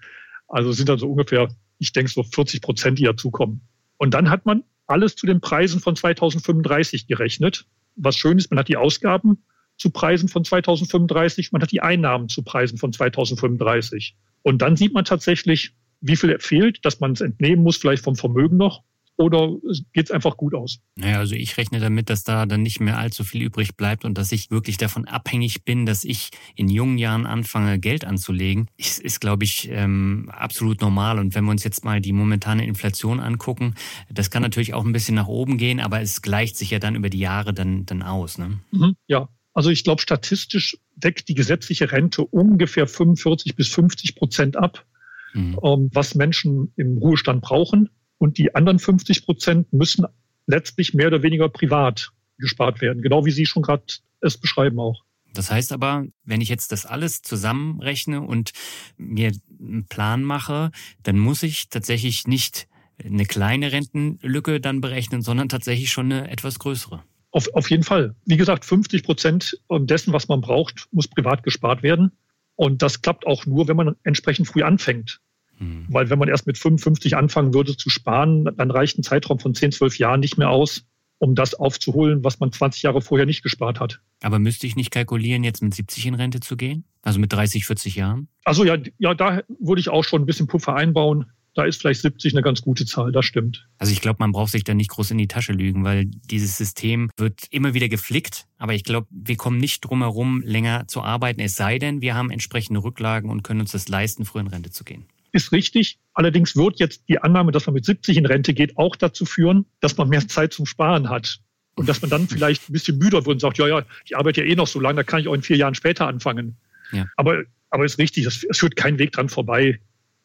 [0.49, 3.63] Also sind dann so ungefähr, ich denke, so 40 Prozent, die dazukommen.
[3.97, 7.67] Und dann hat man alles zu den Preisen von 2035 gerechnet.
[7.97, 9.45] Was schön ist, man hat die Ausgaben
[9.77, 14.17] zu Preisen von 2035, man hat die Einnahmen zu Preisen von 2035.
[14.43, 18.15] Und dann sieht man tatsächlich, wie viel fehlt, dass man es entnehmen muss, vielleicht vom
[18.15, 18.83] Vermögen noch
[19.17, 19.57] oder
[19.93, 20.81] geht es einfach gut aus?
[20.97, 24.19] Naja, also ich rechne damit, dass da dann nicht mehr allzu viel übrig bleibt und
[24.19, 28.69] dass ich wirklich davon abhängig bin, dass ich in jungen Jahren anfange, Geld anzulegen.
[28.77, 31.19] Ist, ist glaube ich, ähm, absolut normal.
[31.19, 33.75] Und wenn wir uns jetzt mal die momentane Inflation angucken,
[34.11, 36.97] das kann natürlich auch ein bisschen nach oben gehen, aber es gleicht sich ja dann
[36.97, 38.39] über die Jahre dann, dann aus.
[38.39, 38.59] Ne?
[38.73, 44.57] Mhm, ja, also ich glaube, statistisch deckt die gesetzliche Rente ungefähr 45 bis 50 Prozent
[44.57, 44.85] ab,
[45.33, 45.59] mhm.
[45.63, 47.89] Ähm, was Menschen im Ruhestand brauchen.
[48.25, 50.07] Und die anderen 50 Prozent müssen
[50.47, 53.85] letztlich mehr oder weniger privat gespart werden, genau wie Sie schon gerade
[54.23, 55.05] es beschreiben auch.
[55.35, 58.53] Das heißt aber, wenn ich jetzt das alles zusammenrechne und
[58.97, 60.71] mir einen Plan mache,
[61.03, 66.59] dann muss ich tatsächlich nicht eine kleine Rentenlücke dann berechnen, sondern tatsächlich schon eine etwas
[66.59, 67.03] größere.
[67.31, 68.15] Auf, auf jeden Fall.
[68.25, 72.13] Wie gesagt, 50 Prozent dessen, was man braucht, muss privat gespart werden.
[72.57, 75.21] Und das klappt auch nur, wenn man entsprechend früh anfängt.
[75.65, 75.87] Mhm.
[75.89, 79.55] Weil wenn man erst mit 55 anfangen würde zu sparen, dann reicht ein Zeitraum von
[79.55, 80.85] 10, 12 Jahren nicht mehr aus,
[81.19, 84.01] um das aufzuholen, was man 20 Jahre vorher nicht gespart hat.
[84.23, 86.85] Aber müsste ich nicht kalkulieren, jetzt mit 70 in Rente zu gehen?
[87.03, 88.29] Also mit 30, 40 Jahren?
[88.45, 91.27] Also ja, ja, da würde ich auch schon ein bisschen Puffer einbauen.
[91.55, 93.69] Da ist vielleicht 70 eine ganz gute Zahl, das stimmt.
[93.79, 96.57] Also ich glaube, man braucht sich da nicht groß in die Tasche lügen, weil dieses
[96.57, 98.47] System wird immer wieder geflickt.
[98.59, 102.17] Aber ich glaube, wir kommen nicht drum herum, länger zu arbeiten, es sei denn, wir
[102.17, 105.99] haben entsprechende Rücklagen und können uns das leisten, früher in Rente zu gehen ist richtig.
[106.15, 109.67] Allerdings wird jetzt die Annahme, dass man mit 70 in Rente geht, auch dazu führen,
[109.81, 111.41] dass man mehr Zeit zum Sparen hat.
[111.77, 114.43] Und dass man dann vielleicht ein bisschen müder wird und sagt, ja, ja, ich arbeite
[114.43, 116.57] ja eh noch so lange, da kann ich auch in vier Jahren später anfangen.
[116.93, 117.07] Ja.
[117.17, 119.81] Aber, aber ist richtig, es, es führt kein Weg dran vorbei,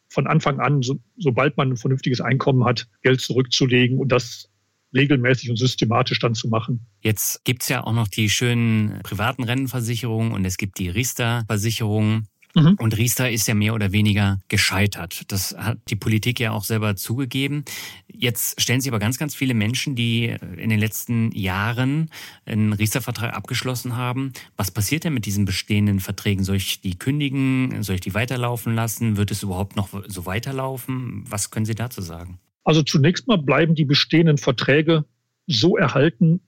[0.10, 4.50] von Anfang an, so, sobald man ein vernünftiges Einkommen hat, Geld zurückzulegen und das
[4.94, 6.86] regelmäßig und systematisch dann zu machen.
[7.02, 12.26] Jetzt gibt's ja auch noch die schönen privaten Rentenversicherungen und es gibt die Riester-Versicherung.
[12.56, 12.76] Mhm.
[12.80, 15.32] Und Riester ist ja mehr oder weniger gescheitert.
[15.32, 17.64] Das hat die Politik ja auch selber zugegeben.
[18.08, 22.10] Jetzt stellen sich aber ganz, ganz viele Menschen, die in den letzten Jahren
[22.46, 24.34] einen Riester-Vertrag abgeschlossen haben.
[24.58, 26.44] Was passiert denn mit diesen bestehenden Verträgen?
[26.44, 27.84] Soll ich die kündigen?
[27.84, 29.18] Soll ich die weiterlaufen lassen?
[29.18, 31.24] Wird es überhaupt noch so weiterlaufen?
[31.30, 32.40] Was können Sie dazu sagen?
[32.64, 35.06] Also zunächst mal bleiben die bestehenden Verträge
[35.48, 36.42] so erhalten,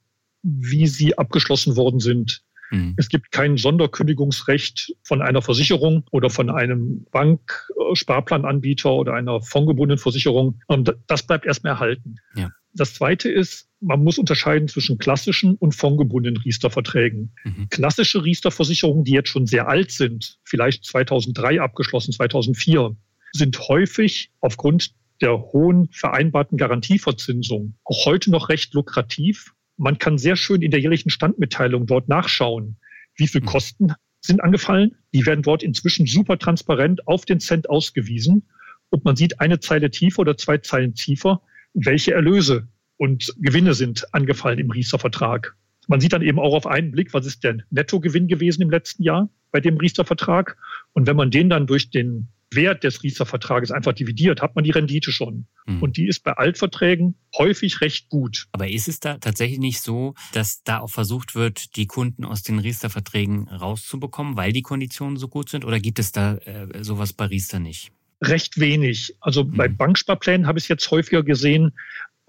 [0.43, 2.43] wie sie abgeschlossen worden sind.
[2.71, 2.95] Mhm.
[2.97, 10.59] Es gibt kein Sonderkündigungsrecht von einer Versicherung oder von einem Bank-Sparplananbieter oder einer fondgebundenen Versicherung.
[11.07, 12.15] Das bleibt erstmal erhalten.
[12.35, 12.49] Ja.
[12.73, 17.33] Das Zweite ist, man muss unterscheiden zwischen klassischen und fondgebundenen Riester-Verträgen.
[17.43, 17.67] Mhm.
[17.69, 22.95] Klassische Riester-Versicherungen, die jetzt schon sehr alt sind, vielleicht 2003 abgeschlossen, 2004,
[23.33, 29.53] sind häufig aufgrund der hohen vereinbarten Garantieverzinsung auch heute noch recht lukrativ.
[29.81, 32.77] Man kann sehr schön in der jährlichen Standmitteilung dort nachschauen,
[33.15, 33.45] wie viel mhm.
[33.45, 34.95] Kosten sind angefallen.
[35.11, 38.47] Die werden dort inzwischen super transparent auf den Cent ausgewiesen.
[38.91, 41.41] Und man sieht eine Zeile tiefer oder zwei Zeilen tiefer,
[41.73, 42.67] welche Erlöse
[42.97, 45.55] und Gewinne sind angefallen im Riester-Vertrag.
[45.87, 49.01] Man sieht dann eben auch auf einen Blick, was ist der Nettogewinn gewesen im letzten
[49.01, 50.57] Jahr bei dem Riester-Vertrag.
[50.93, 54.71] Und wenn man den dann durch den Wert des Riester-Vertrages einfach dividiert, hat man die
[54.71, 55.47] Rendite schon.
[55.65, 55.81] Mhm.
[55.81, 58.47] Und die ist bei Altverträgen häufig recht gut.
[58.51, 62.43] Aber ist es da tatsächlich nicht so, dass da auch versucht wird, die Kunden aus
[62.43, 65.65] den Riester-Verträgen rauszubekommen, weil die Konditionen so gut sind?
[65.65, 67.91] Oder gibt es da äh, sowas bei Riester nicht?
[68.21, 69.15] Recht wenig.
[69.19, 69.57] Also mhm.
[69.57, 71.71] bei Banksparplänen habe ich es jetzt häufiger gesehen.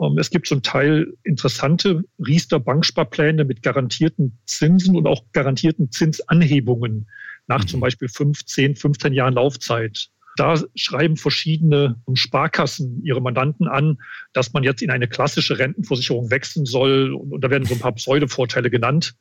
[0.01, 7.09] Ähm, es gibt zum Teil interessante Riester-Banksparpläne mit garantierten Zinsen und auch garantierten Zinsanhebungen
[7.47, 7.69] nach mhm.
[7.69, 10.09] zum Beispiel 15, 15 Jahren Laufzeit.
[10.37, 13.99] Da schreiben verschiedene Sparkassen ihre Mandanten an,
[14.33, 17.13] dass man jetzt in eine klassische Rentenversicherung wechseln soll.
[17.13, 19.15] Und, da werden so ein paar Pseudo-Vorteile genannt.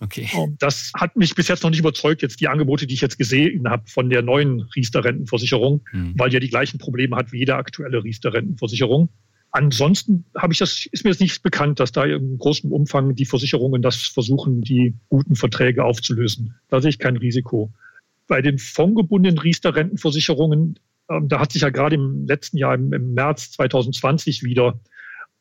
[0.00, 0.28] Okay.
[0.34, 3.16] Ähm, das hat mich bis jetzt noch nicht überzeugt, jetzt die Angebote, die ich jetzt
[3.16, 6.14] gesehen habe von der neuen Riester-Rentenversicherung, mhm.
[6.18, 9.08] weil die ja die gleichen Probleme hat wie jede aktuelle Riester-Rentenversicherung.
[9.50, 13.24] Ansonsten habe ich das, ist mir jetzt nicht bekannt, dass da im großen Umfang die
[13.24, 16.54] Versicherungen das versuchen, die guten Verträge aufzulösen.
[16.68, 17.72] Da sehe ich kein Risiko.
[18.26, 23.14] Bei den fondgebundenen Riester-Rentenversicherungen, ähm, da hat sich ja gerade im letzten Jahr, im, im
[23.14, 24.78] März 2020 wieder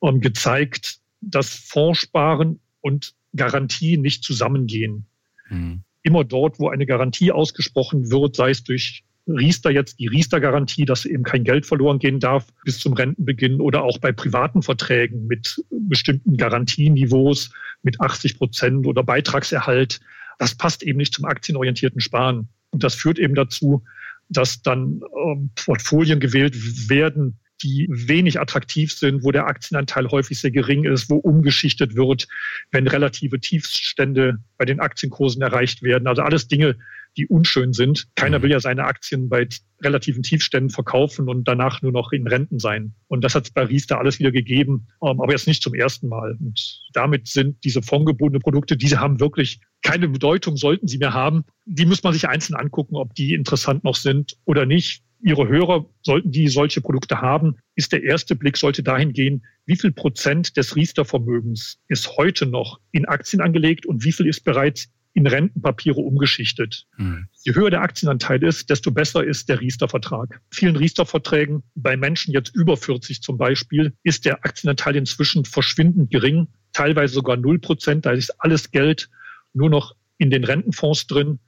[0.01, 5.05] ähm, gezeigt, dass Fondssparen und Garantie nicht zusammengehen.
[5.49, 5.81] Mhm.
[6.01, 11.05] Immer dort, wo eine Garantie ausgesprochen wird, sei es durch Riester jetzt die Riester-Garantie, dass
[11.05, 15.63] eben kein Geld verloren gehen darf bis zum Rentenbeginn oder auch bei privaten Verträgen mit
[15.69, 17.51] bestimmten Garantieniveaus
[17.83, 19.99] mit 80 Prozent oder Beitragserhalt.
[20.39, 22.47] Das passt eben nicht zum aktienorientierten Sparen.
[22.71, 23.83] Und das führt eben dazu,
[24.29, 30.51] dass dann ähm, Portfolien gewählt werden, die wenig attraktiv sind, wo der Aktienanteil häufig sehr
[30.51, 32.27] gering ist, wo umgeschichtet wird,
[32.71, 36.07] wenn relative Tiefstände bei den Aktienkursen erreicht werden.
[36.07, 36.77] Also alles Dinge,
[37.17, 38.07] die unschön sind.
[38.15, 38.43] Keiner mhm.
[38.43, 39.47] will ja seine Aktien bei
[39.81, 42.93] relativen Tiefständen verkaufen und danach nur noch in Renten sein.
[43.07, 46.07] Und das hat es bei Riester alles wieder gegeben, ähm, aber jetzt nicht zum ersten
[46.07, 46.37] Mal.
[46.39, 51.45] Und damit sind diese fondgebundene Produkte, diese haben wirklich keine Bedeutung, sollten sie mehr haben.
[51.65, 55.03] Die muss man sich einzeln angucken, ob die interessant noch sind oder nicht.
[55.19, 59.75] Ihre Hörer, sollten die solche Produkte haben, ist der erste Blick, sollte dahin gehen, wie
[59.75, 64.89] viel Prozent des Riester-Vermögens ist heute noch in Aktien angelegt und wie viel ist bereits
[65.17, 66.85] in Rentenpapiere umgeschichtet.
[66.97, 67.27] Mhm.
[67.43, 70.39] Je höher der Aktienanteil ist, desto besser ist der Riester-Vertrag.
[70.51, 76.49] Vielen Riester-Verträgen, bei Menschen jetzt über 40 zum Beispiel, ist der Aktienanteil inzwischen verschwindend gering,
[76.71, 78.05] teilweise sogar 0 Prozent.
[78.05, 79.09] Da ist alles Geld
[79.53, 81.39] nur noch in den Rentenfonds drin.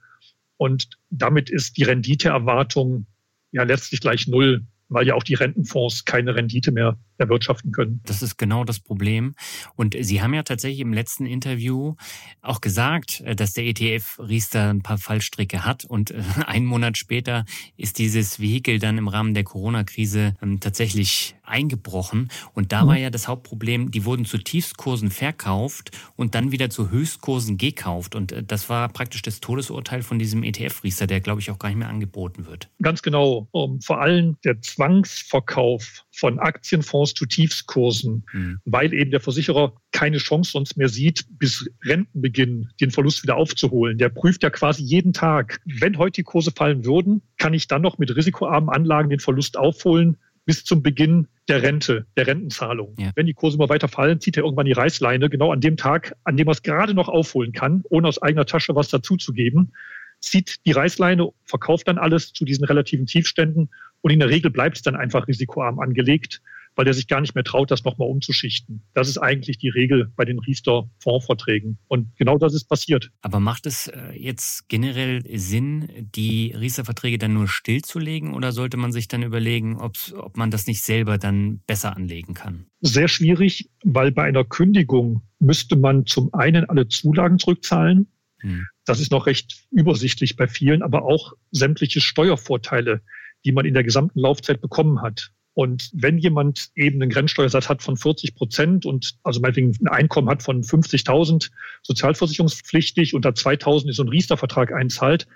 [0.56, 3.06] Und damit ist die Renditeerwartung
[3.52, 8.00] ja letztlich gleich null weil ja auch die Rentenfonds keine Rendite mehr erwirtschaften können.
[8.04, 9.34] Das ist genau das Problem.
[9.76, 11.94] Und Sie haben ja tatsächlich im letzten Interview
[12.42, 15.84] auch gesagt, äh, dass der ETF Riester ein paar Fallstricke hat.
[15.84, 17.44] Und äh, einen Monat später
[17.76, 22.30] ist dieses Vehikel dann im Rahmen der Corona-Krise ähm, tatsächlich eingebrochen.
[22.54, 22.88] Und da mhm.
[22.88, 28.14] war ja das Hauptproblem, die wurden zu Tiefstkursen verkauft und dann wieder zu Höchstkursen gekauft.
[28.14, 31.68] Und äh, das war praktisch das Todesurteil von diesem ETF-Riester, der, glaube ich, auch gar
[31.68, 32.68] nicht mehr angeboten wird.
[32.82, 33.48] Ganz genau.
[33.52, 38.58] vor allem der Zwangsverkauf von Aktienfonds zu Tiefskursen, mhm.
[38.64, 43.98] weil eben der Versicherer keine Chance sonst mehr sieht, bis Rentenbeginn den Verlust wieder aufzuholen.
[43.98, 47.82] Der prüft ja quasi jeden Tag, wenn heute die Kurse fallen würden, kann ich dann
[47.82, 52.94] noch mit risikoarmen Anlagen den Verlust aufholen bis zum Beginn der Rente, der Rentenzahlung.
[52.98, 53.12] Ja.
[53.14, 56.16] Wenn die Kurse immer weiter fallen, zieht er irgendwann die Reißleine, genau an dem Tag,
[56.24, 59.72] an dem er es gerade noch aufholen kann, ohne aus eigener Tasche was dazuzugeben
[60.20, 63.70] zieht die Reißleine, verkauft dann alles zu diesen relativen Tiefständen
[64.02, 66.40] und in der Regel bleibt es dann einfach risikoarm angelegt,
[66.76, 68.82] weil er sich gar nicht mehr traut, das nochmal umzuschichten.
[68.94, 71.78] Das ist eigentlich die Regel bei den Riester-Fondsverträgen.
[71.88, 73.10] Und genau das ist passiert.
[73.22, 78.92] Aber macht es äh, jetzt generell Sinn, die Riester-Verträge dann nur stillzulegen oder sollte man
[78.92, 79.94] sich dann überlegen, ob
[80.36, 82.66] man das nicht selber dann besser anlegen kann?
[82.80, 88.06] Sehr schwierig, weil bei einer Kündigung müsste man zum einen alle Zulagen zurückzahlen.
[88.38, 88.66] Hm.
[88.86, 93.02] Das ist noch recht übersichtlich bei vielen, aber auch sämtliche Steuervorteile,
[93.44, 95.30] die man in der gesamten Laufzeit bekommen hat.
[95.54, 100.28] Und wenn jemand eben einen Grenzsteuersatz hat von 40 Prozent und also meinetwegen ein Einkommen
[100.28, 101.50] hat von 50.000
[101.82, 105.26] sozialversicherungspflichtig und da 2.000 ist so ein Riester-Vertrag einzahlt,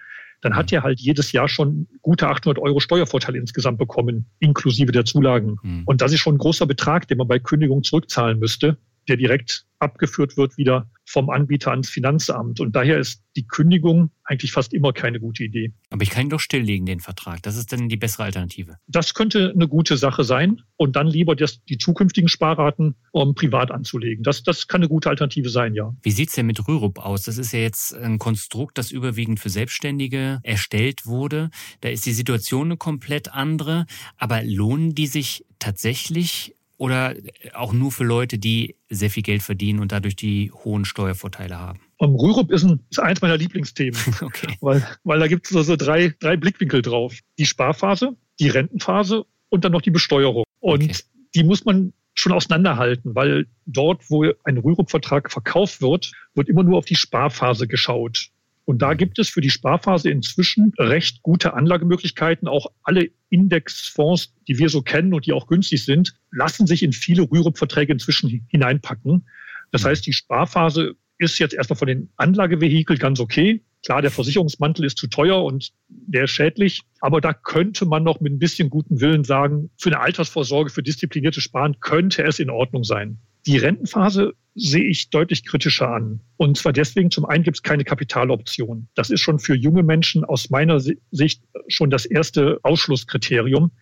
[0.41, 5.05] dann hat er halt jedes Jahr schon gute 800 Euro Steuervorteil insgesamt bekommen, inklusive der
[5.05, 5.59] Zulagen.
[5.63, 5.83] Mhm.
[5.87, 9.67] Und das ist schon ein großer Betrag, den man bei Kündigung zurückzahlen müsste der direkt
[9.79, 12.61] abgeführt wird wieder vom Anbieter ans Finanzamt.
[12.61, 15.73] Und daher ist die Kündigung eigentlich fast immer keine gute Idee.
[15.91, 17.43] Aber ich kann ihn doch stilllegen, den Vertrag.
[17.43, 18.79] Das ist dann die bessere Alternative.
[18.87, 20.63] Das könnte eine gute Sache sein.
[20.77, 24.25] Und dann lieber das, die zukünftigen Sparraten um, privat anzulegen.
[24.25, 25.95] Das, das kann eine gute Alternative sein, ja.
[26.03, 27.23] Wie sieht's denn mit Rürup aus?
[27.23, 31.51] Das ist ja jetzt ein Konstrukt, das überwiegend für Selbstständige erstellt wurde.
[31.81, 33.87] Da ist die Situation eine komplett andere.
[34.17, 37.15] Aber lohnen die sich tatsächlich oder
[37.55, 41.81] auch nur für Leute, die sehr viel Geld verdienen und dadurch die hohen Steuervorteile haben?
[41.99, 44.57] Um, Rürup ist, ein, ist eins meiner Lieblingsthemen, okay.
[44.61, 47.17] weil, weil da gibt es so also drei, drei Blickwinkel drauf.
[47.39, 50.45] Die Sparphase, die Rentenphase und dann noch die Besteuerung.
[50.61, 50.97] Und okay.
[51.35, 56.79] die muss man schon auseinanderhalten, weil dort, wo ein Rürup-Vertrag verkauft wird, wird immer nur
[56.79, 58.31] auf die Sparphase geschaut.
[58.65, 62.49] Und da gibt es für die Sparphase inzwischen recht gute Anlagemöglichkeiten.
[62.49, 66.93] Auch alle Indexfonds, die wir so kennen und die auch günstig sind, lassen sich in
[66.93, 69.27] viele Rürup-Verträge inzwischen hineinpacken.
[69.71, 73.63] Das heißt, die Sparphase ist jetzt erstmal von den Anlagevehikeln ganz okay.
[73.85, 76.83] Klar, der Versicherungsmantel ist zu teuer und der ist schädlich.
[77.01, 80.83] Aber da könnte man noch mit ein bisschen guten Willen sagen, für eine Altersvorsorge, für
[80.83, 83.19] disziplinierte Sparen könnte es in Ordnung sein.
[83.47, 86.21] Die Rentenphase sehe ich deutlich kritischer an.
[86.37, 88.89] Und zwar deswegen, zum einen gibt es keine Kapitaloption.
[88.95, 93.73] Das ist schon für junge Menschen aus meiner Sicht schon das erste Ausschlusskriterium.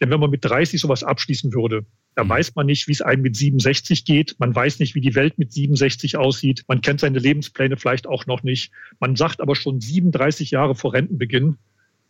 [0.00, 2.30] Denn wenn man mit 30 sowas abschließen würde, da mhm.
[2.30, 4.36] weiß man nicht, wie es einem mit 67 geht.
[4.38, 6.64] Man weiß nicht, wie die Welt mit 67 aussieht.
[6.68, 8.72] Man kennt seine Lebenspläne vielleicht auch noch nicht.
[8.98, 11.56] Man sagt aber schon 37 Jahre vor Rentenbeginn,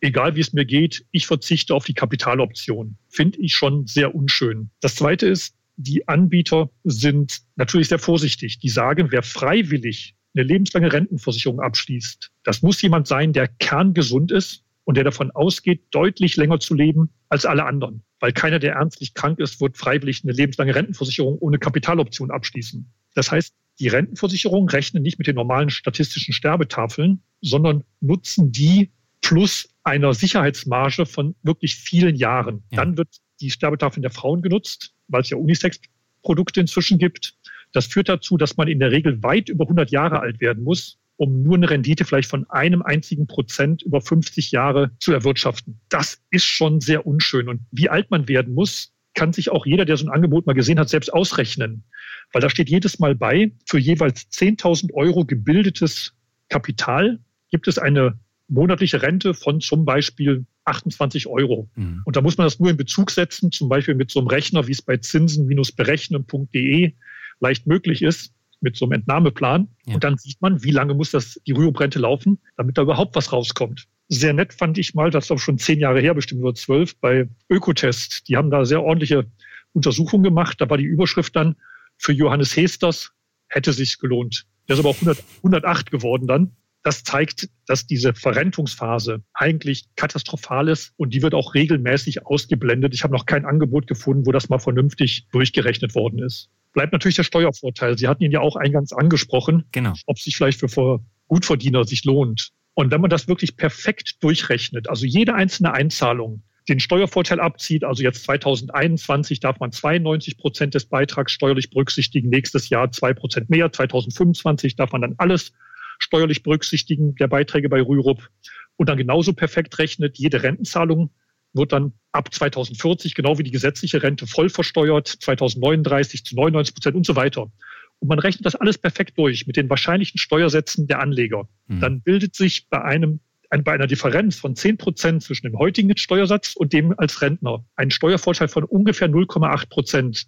[0.01, 2.97] egal wie es mir geht, ich verzichte auf die Kapitaloption.
[3.09, 4.71] Finde ich schon sehr unschön.
[4.81, 8.59] Das Zweite ist, die Anbieter sind natürlich sehr vorsichtig.
[8.59, 14.65] Die sagen, wer freiwillig eine lebenslange Rentenversicherung abschließt, das muss jemand sein, der kerngesund ist
[14.85, 18.03] und der davon ausgeht, deutlich länger zu leben als alle anderen.
[18.21, 22.91] Weil keiner, der ernstlich krank ist, wird freiwillig eine lebenslange Rentenversicherung ohne Kapitaloption abschließen.
[23.15, 29.69] Das heißt, die Rentenversicherungen rechnen nicht mit den normalen statistischen Sterbetafeln, sondern nutzen die plus
[29.87, 32.65] einer Sicherheitsmarge von wirklich vielen Jahren.
[32.71, 32.85] Ja.
[32.85, 33.09] Dann wird
[33.41, 37.35] die Sterbetafeln der Frauen genutzt weil es ja Unisex-Produkte inzwischen gibt.
[37.73, 40.99] Das führt dazu, dass man in der Regel weit über 100 Jahre alt werden muss,
[41.17, 45.81] um nur eine Rendite vielleicht von einem einzigen Prozent über 50 Jahre zu erwirtschaften.
[45.89, 47.49] Das ist schon sehr unschön.
[47.49, 50.53] Und wie alt man werden muss, kann sich auch jeder, der so ein Angebot mal
[50.53, 51.85] gesehen hat, selbst ausrechnen.
[52.33, 56.13] Weil da steht jedes Mal bei, für jeweils 10.000 Euro gebildetes
[56.49, 57.19] Kapital
[57.51, 61.69] gibt es eine monatliche Rente von zum Beispiel 28 Euro.
[61.75, 62.03] Mhm.
[62.05, 64.67] Und da muss man das nur in Bezug setzen, zum Beispiel mit so einem Rechner,
[64.67, 66.93] wie es bei zinsen-berechnen.de
[67.41, 69.69] leicht möglich ist, mit so einem Entnahmeplan.
[69.87, 69.95] Ja.
[69.95, 73.33] Und dann sieht man, wie lange muss das die Rüruprente laufen, damit da überhaupt was
[73.33, 73.87] rauskommt.
[74.09, 76.97] Sehr nett fand ich mal, das ist auch schon zehn Jahre her, bestimmt nur zwölf,
[77.01, 78.29] bei Ökotest.
[78.29, 79.27] Die haben da sehr ordentliche
[79.73, 80.61] Untersuchungen gemacht.
[80.61, 81.57] Da war die Überschrift dann,
[81.99, 83.13] für Johannes Hesters
[83.49, 84.47] hätte sich gelohnt.
[84.69, 86.53] Der ist aber auch 100, 108 geworden dann.
[86.87, 92.95] Das zeigt, dass diese Verrentungsphase eigentlich katastrophal ist und die wird auch regelmäßig ausgeblendet.
[92.95, 96.49] Ich habe noch kein Angebot gefunden, wo das mal vernünftig durchgerechnet worden ist.
[96.75, 97.99] Bleibt natürlich der Steuervorteil.
[97.99, 99.95] Sie hatten ihn ja auch eingangs angesprochen, genau.
[100.07, 102.51] ob sich vielleicht für Gutverdiener sich lohnt.
[102.75, 108.05] Und wenn man das wirklich perfekt durchrechnet, also jede einzelne Einzahlung den Steuervorteil abzieht, also
[108.05, 113.73] jetzt 2021 darf man 92 Prozent des Beitrags steuerlich berücksichtigen, nächstes Jahr zwei Prozent mehr,
[113.73, 115.53] 2025 darf man dann alles
[115.99, 118.29] steuerlich berücksichtigen der Beiträge bei Rürup
[118.77, 121.11] und dann genauso perfekt rechnet, jede Rentenzahlung
[121.53, 126.97] wird dann ab 2040, genau wie die gesetzliche Rente, voll versteuert, 2039 zu 99 Prozent
[126.97, 127.51] und so weiter.
[127.99, 131.49] Und man rechnet das alles perfekt durch mit den wahrscheinlichen Steuersätzen der Anleger.
[131.67, 131.81] Mhm.
[131.81, 133.21] Dann bildet sich bei einem
[133.63, 137.93] bei einer Differenz von 10 Prozent zwischen dem heutigen Steuersatz und dem als Rentner ein
[137.93, 140.27] Steuervorteil von ungefähr 0,8 Prozent.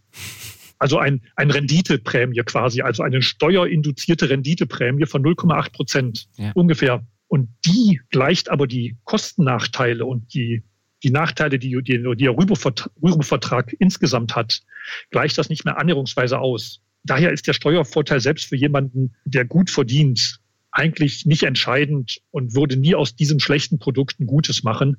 [0.78, 6.52] Also ein, ein Renditeprämie quasi, also eine steuerinduzierte Renditeprämie von 0,8 Prozent ja.
[6.54, 7.04] ungefähr.
[7.26, 10.62] Und die gleicht aber die Kostennachteile und die,
[11.02, 14.62] die Nachteile, die, die, die der Rürup-Vertrag insgesamt hat,
[15.10, 16.80] gleicht das nicht mehr annäherungsweise aus.
[17.04, 22.76] Daher ist der Steuervorteil selbst für jemanden, der gut verdient, eigentlich nicht entscheidend und würde
[22.76, 24.96] nie aus diesem schlechten Produkt ein gutes machen,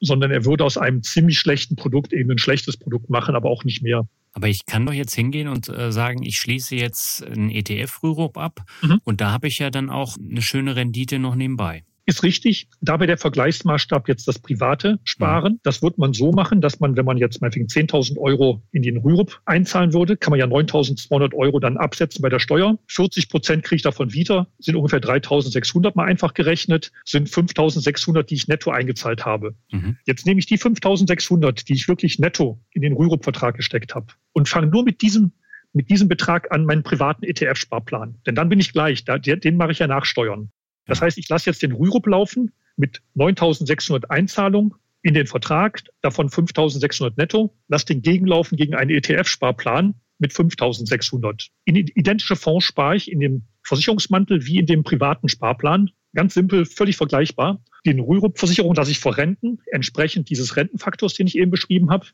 [0.00, 3.64] sondern er würde aus einem ziemlich schlechten Produkt eben ein schlechtes Produkt machen, aber auch
[3.64, 4.08] nicht mehr.
[4.32, 8.62] Aber ich kann doch jetzt hingehen und äh, sagen, ich schließe jetzt ein ETF-Rürup ab
[8.82, 9.00] mhm.
[9.04, 11.84] und da habe ich ja dann auch eine schöne Rendite noch nebenbei.
[12.06, 12.68] Ist richtig.
[12.80, 15.54] Dabei der Vergleichsmaßstab jetzt das private Sparen.
[15.54, 15.60] Mhm.
[15.62, 18.98] Das wird man so machen, dass man, wenn man jetzt meinetwegen 10.000 Euro in den
[18.98, 22.78] Rürup einzahlen würde, kann man ja 9.200 Euro dann absetzen bei der Steuer.
[22.88, 28.34] 40 Prozent kriege ich davon wieder, sind ungefähr 3.600 mal einfach gerechnet, sind 5.600, die
[28.34, 29.54] ich netto eingezahlt habe.
[29.70, 29.96] Mhm.
[30.04, 34.48] Jetzt nehme ich die 5.600, die ich wirklich netto in den Rürup-Vertrag gesteckt habe und
[34.48, 35.32] fange nur mit diesem
[35.72, 38.16] mit diesem Betrag an meinen privaten ETF-Sparplan.
[38.26, 40.50] Denn dann bin ich gleich, den mache ich ja nachsteuern.
[40.86, 46.28] Das heißt, ich lasse jetzt den Rürup laufen mit 9.600 Einzahlungen in den Vertrag, davon
[46.28, 51.48] 5.600 netto, lasse den gegenlaufen gegen einen ETF-Sparplan mit 5.600.
[51.64, 55.90] In identische Fonds spare ich in dem Versicherungsmantel wie in dem privaten Sparplan.
[56.14, 57.62] Ganz simpel, völlig vergleichbar.
[57.86, 62.06] Den Rürup-Versicherung lasse ich vor Renten, entsprechend dieses Rentenfaktors, den ich eben beschrieben habe.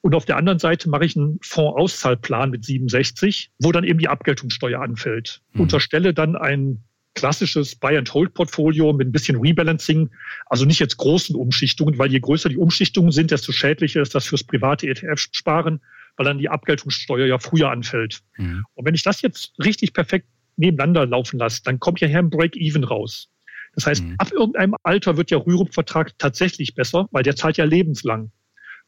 [0.00, 4.08] Und auf der anderen Seite mache ich einen Fondsauszahlplan mit 67, wo dann eben die
[4.08, 5.42] Abgeltungssteuer anfällt.
[5.52, 5.62] Mhm.
[5.62, 6.82] Unterstelle dann ein
[7.14, 10.10] klassisches Buy-and-Hold-Portfolio mit ein bisschen Rebalancing,
[10.46, 14.26] also nicht jetzt großen Umschichtungen, weil je größer die Umschichtungen sind, desto schädlicher ist das
[14.26, 15.80] fürs private ETF-Sparen,
[16.16, 18.20] weil dann die Abgeltungssteuer ja früher anfällt.
[18.36, 18.64] Mhm.
[18.74, 22.30] Und wenn ich das jetzt richtig perfekt nebeneinander laufen lasse, dann kommt ja hier ein
[22.30, 23.28] Break-Even raus.
[23.74, 24.14] Das heißt, mhm.
[24.18, 28.30] ab irgendeinem Alter wird der Rürup-Vertrag tatsächlich besser, weil der zahlt ja lebenslang.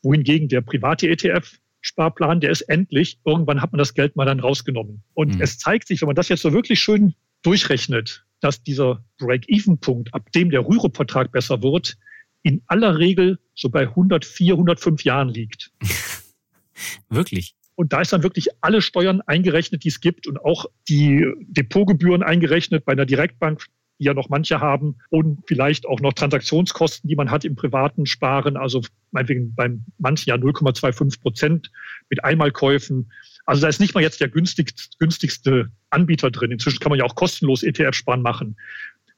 [0.03, 3.18] Wohingegen der private ETF Sparplan, der ist endlich.
[3.27, 5.03] Irgendwann hat man das Geld mal dann rausgenommen.
[5.12, 5.43] Und mhm.
[5.43, 7.14] es zeigt sich, wenn man das jetzt so wirklich schön
[7.45, 11.97] durchrechnet, dass dieser Break-Even-Punkt, ab dem der Rürup-Vertrag besser wird,
[12.42, 15.70] in aller Regel so bei 104, 105 Jahren liegt.
[17.09, 17.55] Wirklich?
[17.76, 22.22] Und da ist dann wirklich alle Steuern eingerechnet, die es gibt und auch die Depotgebühren
[22.22, 23.66] eingerechnet bei einer Direktbank,
[23.99, 28.07] die ja noch manche haben und vielleicht auch noch Transaktionskosten, die man hat im privaten
[28.07, 31.72] Sparen, also meinetwegen beim manchen ja 0,25 Prozent
[32.11, 33.11] mit Einmalkäufen.
[33.47, 36.51] Also da ist nicht mal jetzt der günstigst, günstigste Anbieter drin.
[36.51, 38.57] Inzwischen kann man ja auch kostenlos ETF-Sparen machen.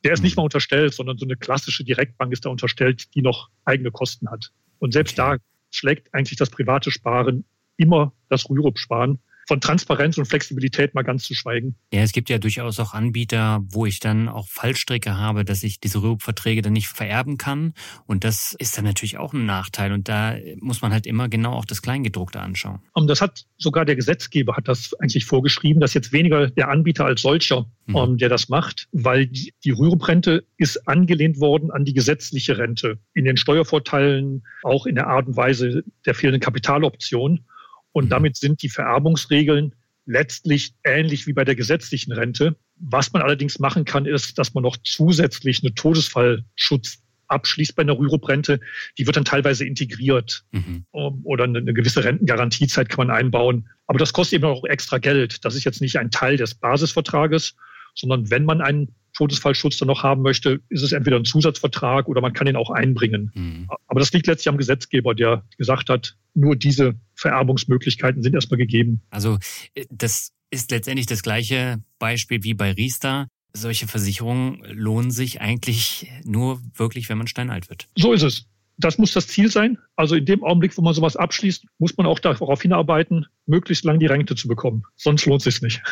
[0.05, 0.41] Der ist nicht mhm.
[0.41, 4.51] mal unterstellt, sondern so eine klassische Direktbank ist da unterstellt, die noch eigene Kosten hat.
[4.79, 5.37] Und selbst okay.
[5.39, 7.45] da schlägt eigentlich das private Sparen
[7.77, 11.77] immer das Rürup-Sparen von Transparenz und Flexibilität mal ganz zu schweigen.
[11.93, 15.81] Ja, es gibt ja durchaus auch Anbieter, wo ich dann auch Fallstricke habe, dass ich
[15.81, 17.73] diese Rürup-Verträge dann nicht vererben kann.
[18.07, 19.93] Und das ist dann natürlich auch ein Nachteil.
[19.93, 22.81] Und da muss man halt immer genau auch das Kleingedruckte anschauen.
[22.93, 27.05] Und das hat sogar der Gesetzgeber hat das eigentlich vorgeschrieben, dass jetzt weniger der Anbieter
[27.05, 27.97] als solcher, mhm.
[27.97, 32.99] ähm, der das macht, weil die, die Rürup-Rente ist angelehnt worden an die gesetzliche Rente.
[33.15, 37.45] In den Steuervorteilen, auch in der Art und Weise der fehlenden Kapitaloption.
[37.97, 38.11] Und mhm.
[38.11, 39.75] damit sind die Vererbungsregeln
[40.05, 42.57] letztlich ähnlich wie bei der gesetzlichen Rente.
[42.79, 47.99] Was man allerdings machen kann, ist, dass man noch zusätzlich eine Todesfallschutz abschließt bei einer
[47.99, 48.61] Rürup-Rente.
[48.99, 50.85] Die wird dann teilweise integriert mhm.
[50.93, 53.67] oder eine, eine, gewisse Rentengarantiezeit kann man einbauen.
[53.87, 55.47] Aber das kostet eben auch extra Geld.
[55.47, 57.57] Das ist jetzt nicht ein Teil des Basisvertrages,
[57.95, 62.21] sondern wenn man einen Todesfallschutz dann noch haben möchte, ist es entweder ein Zusatzvertrag oder
[62.21, 63.33] man kann ihn auch einbringen.
[63.35, 63.69] Mhm.
[63.87, 69.01] Aber das liegt letztlich am Gesetzgeber, der gesagt hat, nur diese Vererbungsmöglichkeiten sind erstmal gegeben.
[69.11, 69.39] Also
[69.75, 73.29] äh, das ist letztendlich das gleiche Beispiel wie bei Riester.
[73.55, 77.87] Solche Versicherungen lohnen sich eigentlich nur wirklich, wenn man steinalt wird.
[77.97, 78.47] So ist es.
[78.77, 79.79] Das muss das Ziel sein.
[79.97, 83.99] Also in dem Augenblick, wo man sowas abschließt, muss man auch darauf hinarbeiten, möglichst lang
[83.99, 84.85] die Rente zu bekommen.
[84.97, 85.83] Sonst lohnt es sich nicht.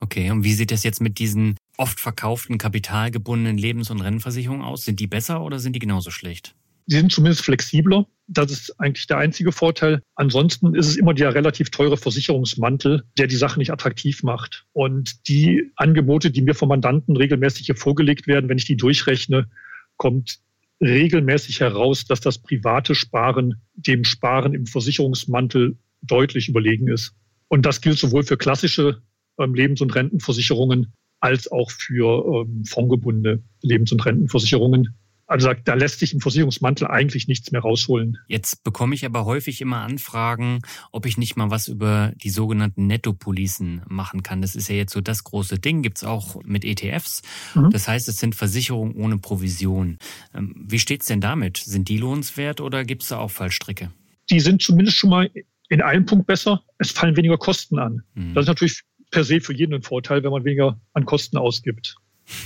[0.00, 4.84] Okay, und wie sieht das jetzt mit diesen oft verkauften kapitalgebundenen Lebens- und Rennversicherungen aus?
[4.84, 6.54] Sind die besser oder sind die genauso schlecht?
[6.86, 8.06] Sie sind zumindest flexibler.
[8.26, 10.02] Das ist eigentlich der einzige Vorteil.
[10.16, 14.66] Ansonsten ist es immer der relativ teure Versicherungsmantel, der die Sache nicht attraktiv macht.
[14.72, 19.48] Und die Angebote, die mir vom Mandanten regelmäßig hier vorgelegt werden, wenn ich die durchrechne,
[19.96, 20.38] kommt
[20.80, 27.14] regelmäßig heraus, dass das private Sparen dem Sparen im Versicherungsmantel deutlich überlegen ist.
[27.48, 29.02] Und das gilt sowohl für klassische
[29.38, 34.94] Lebens- und Rentenversicherungen als auch für ähm, fondgebundene Lebens- und Rentenversicherungen.
[35.26, 38.18] Also da lässt sich im Versicherungsmantel eigentlich nichts mehr rausholen.
[38.28, 40.60] Jetzt bekomme ich aber häufig immer Anfragen,
[40.92, 44.42] ob ich nicht mal was über die sogenannten Nettopolicen machen kann.
[44.42, 47.22] Das ist ja jetzt so das große Ding, gibt's auch mit ETFs.
[47.54, 47.70] Mhm.
[47.70, 49.96] Das heißt, es sind Versicherungen ohne Provision.
[50.34, 51.56] Ähm, wie steht's denn damit?
[51.56, 53.90] Sind die lohnenswert oder gibt's da auch Fallstricke?
[54.30, 55.30] Die sind zumindest schon mal
[55.70, 56.62] in einem Punkt besser.
[56.78, 58.02] Es fallen weniger Kosten an.
[58.14, 58.34] Mhm.
[58.34, 58.82] Das ist natürlich
[59.14, 61.96] per se für jeden ein Vorteil, wenn man weniger an Kosten ausgibt.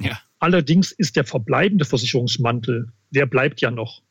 [0.00, 0.16] Ja.
[0.38, 4.02] Allerdings ist der verbleibende Versicherungsmantel, der bleibt ja noch.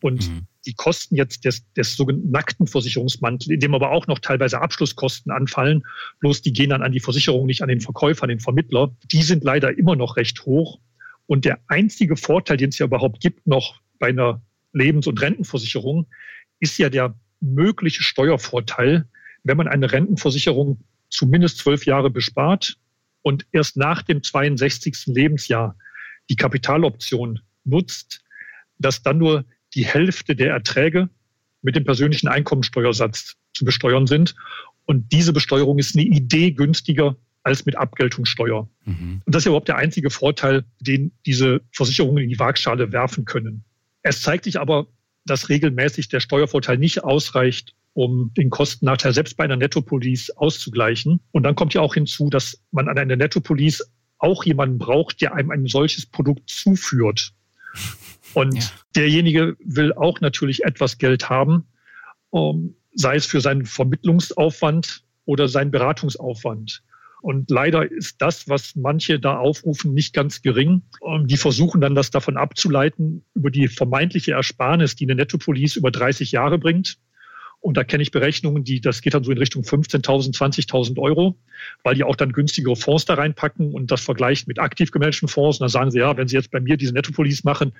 [0.00, 0.46] Und mhm.
[0.64, 5.30] die Kosten jetzt des, des sogenannten nackten Versicherungsmantels, in dem aber auch noch teilweise Abschlusskosten
[5.30, 5.84] anfallen,
[6.20, 9.22] bloß die gehen dann an die Versicherung, nicht an den Verkäufer, an den Vermittler, die
[9.22, 10.80] sind leider immer noch recht hoch.
[11.26, 14.40] Und der einzige Vorteil, den es ja überhaupt gibt noch bei einer
[14.72, 16.06] Lebens- und Rentenversicherung,
[16.58, 19.06] ist ja der mögliche Steuervorteil,
[19.44, 20.80] wenn man eine Rentenversicherung
[21.10, 22.76] zumindest zwölf Jahre bespart
[23.22, 25.06] und erst nach dem 62.
[25.06, 25.76] Lebensjahr
[26.30, 28.22] die Kapitaloption nutzt,
[28.78, 29.44] dass dann nur
[29.74, 31.08] die Hälfte der Erträge
[31.62, 34.34] mit dem persönlichen Einkommensteuersatz zu besteuern sind.
[34.86, 38.68] Und diese Besteuerung ist eine Idee günstiger als mit Abgeltungssteuer.
[38.84, 39.22] Mhm.
[39.24, 43.24] Und das ist ja überhaupt der einzige Vorteil, den diese Versicherungen in die Waagschale werfen
[43.24, 43.64] können.
[44.02, 44.86] Es zeigt sich aber,
[45.24, 51.20] dass regelmäßig der Steuervorteil nicht ausreicht, um den Kostennachteil selbst bei einer Nettopolice auszugleichen.
[51.32, 53.84] Und dann kommt ja auch hinzu, dass man an einer Nettopolice
[54.18, 57.32] auch jemanden braucht, der einem ein solches Produkt zuführt.
[58.34, 58.70] Und ja.
[58.94, 61.64] derjenige will auch natürlich etwas Geld haben,
[62.30, 66.82] um, sei es für seinen Vermittlungsaufwand oder seinen Beratungsaufwand.
[67.20, 70.82] Und leider ist das, was manche da aufrufen, nicht ganz gering.
[71.24, 76.30] Die versuchen dann, das davon abzuleiten über die vermeintliche Ersparnis, die eine Nettopolice über 30
[76.32, 76.98] Jahre bringt.
[77.60, 81.36] Und da kenne ich Berechnungen, die, das geht dann so in Richtung 15.000, 20.000 Euro,
[81.82, 85.58] weil die auch dann günstigere Fonds da reinpacken und das vergleicht mit aktiv gemanagten Fonds.
[85.58, 87.72] Und dann sagen sie, ja, wenn sie jetzt bei mir diese Nettopolice machen,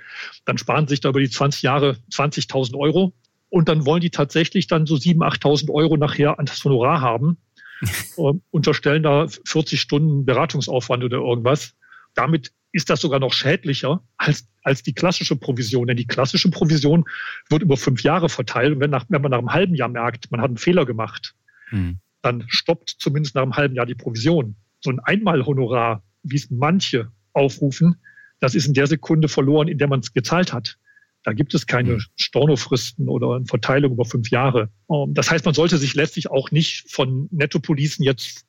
[0.44, 3.12] dann sparen sie sich da über die 20 Jahre 20.000 Euro.
[3.50, 7.38] Und dann wollen die tatsächlich dann so 7.000, 8.000 Euro nachher an das Honorar haben.
[8.16, 11.74] äh, unterstellen da 40 Stunden Beratungsaufwand oder irgendwas.
[12.14, 15.86] Damit ist das sogar noch schädlicher als, als die klassische Provision.
[15.86, 17.04] Denn die klassische Provision
[17.48, 18.74] wird über fünf Jahre verteilt.
[18.74, 21.34] Und wenn, nach, wenn man nach einem halben Jahr merkt, man hat einen Fehler gemacht,
[21.70, 21.98] hm.
[22.22, 24.56] dann stoppt zumindest nach einem halben Jahr die Provision.
[24.80, 27.96] So ein Einmalhonorar, wie es manche aufrufen,
[28.40, 30.78] das ist in der Sekunde verloren, in der man es gezahlt hat.
[31.24, 32.02] Da gibt es keine mhm.
[32.16, 34.70] Stornofristen oder eine Verteilung über fünf Jahre.
[34.90, 38.46] Ähm, das heißt, man sollte sich letztlich auch nicht von Nettopolicen jetzt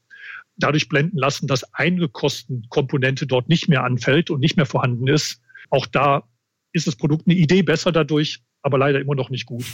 [0.60, 5.41] dadurch blenden lassen, dass eine Kostenkomponente dort nicht mehr anfällt und nicht mehr vorhanden ist.
[5.70, 6.24] Auch da
[6.72, 9.66] ist das Produkt eine Idee besser dadurch, aber leider immer noch nicht gut.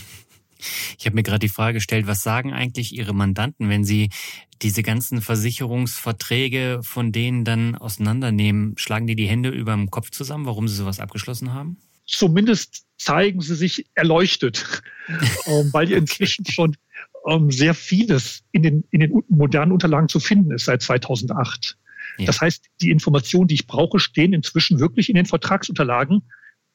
[0.97, 4.09] Ich habe mir gerade die Frage gestellt, was sagen eigentlich Ihre Mandanten, wenn Sie
[4.61, 8.75] diese ganzen Versicherungsverträge von denen dann auseinandernehmen?
[8.77, 11.77] Schlagen die die Hände über dem Kopf zusammen, warum sie sowas abgeschlossen haben?
[12.07, 14.83] zumindest zeigen sie sich erleuchtet,
[15.45, 16.75] ähm, weil die inzwischen schon
[17.27, 21.77] ähm, sehr vieles in den, in den modernen Unterlagen zu finden ist seit 2008.
[22.17, 22.25] Ja.
[22.25, 26.23] Das heißt, die Informationen, die ich brauche, stehen inzwischen wirklich in den Vertragsunterlagen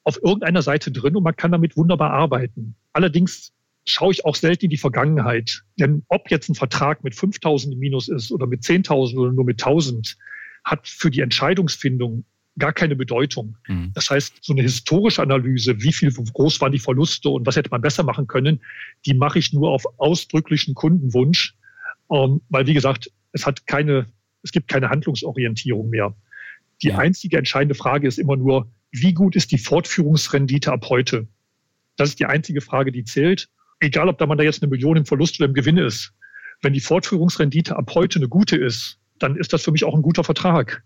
[0.03, 2.75] auf irgendeiner Seite drin und man kann damit wunderbar arbeiten.
[2.93, 3.53] Allerdings
[3.85, 5.63] schaue ich auch selten in die Vergangenheit.
[5.79, 9.61] Denn ob jetzt ein Vertrag mit 5000 Minus ist oder mit 10.000 oder nur mit
[9.61, 10.17] 1000,
[10.63, 12.25] hat für die Entscheidungsfindung
[12.57, 13.57] gar keine Bedeutung.
[13.67, 13.91] Mhm.
[13.93, 17.69] Das heißt, so eine historische Analyse, wie viel groß waren die Verluste und was hätte
[17.69, 18.61] man besser machen können,
[19.05, 21.55] die mache ich nur auf ausdrücklichen Kundenwunsch,
[22.11, 24.07] ähm, weil wie gesagt, es hat keine,
[24.43, 26.15] es gibt keine Handlungsorientierung mehr.
[26.81, 26.97] Die ja.
[26.97, 31.27] einzige entscheidende Frage ist immer nur, wie gut ist die Fortführungsrendite ab heute?
[31.95, 33.49] Das ist die einzige Frage, die zählt.
[33.79, 36.13] Egal, ob da man da jetzt eine Million im Verlust oder im Gewinn ist.
[36.61, 40.01] Wenn die Fortführungsrendite ab heute eine gute ist, dann ist das für mich auch ein
[40.01, 40.83] guter Vertrag.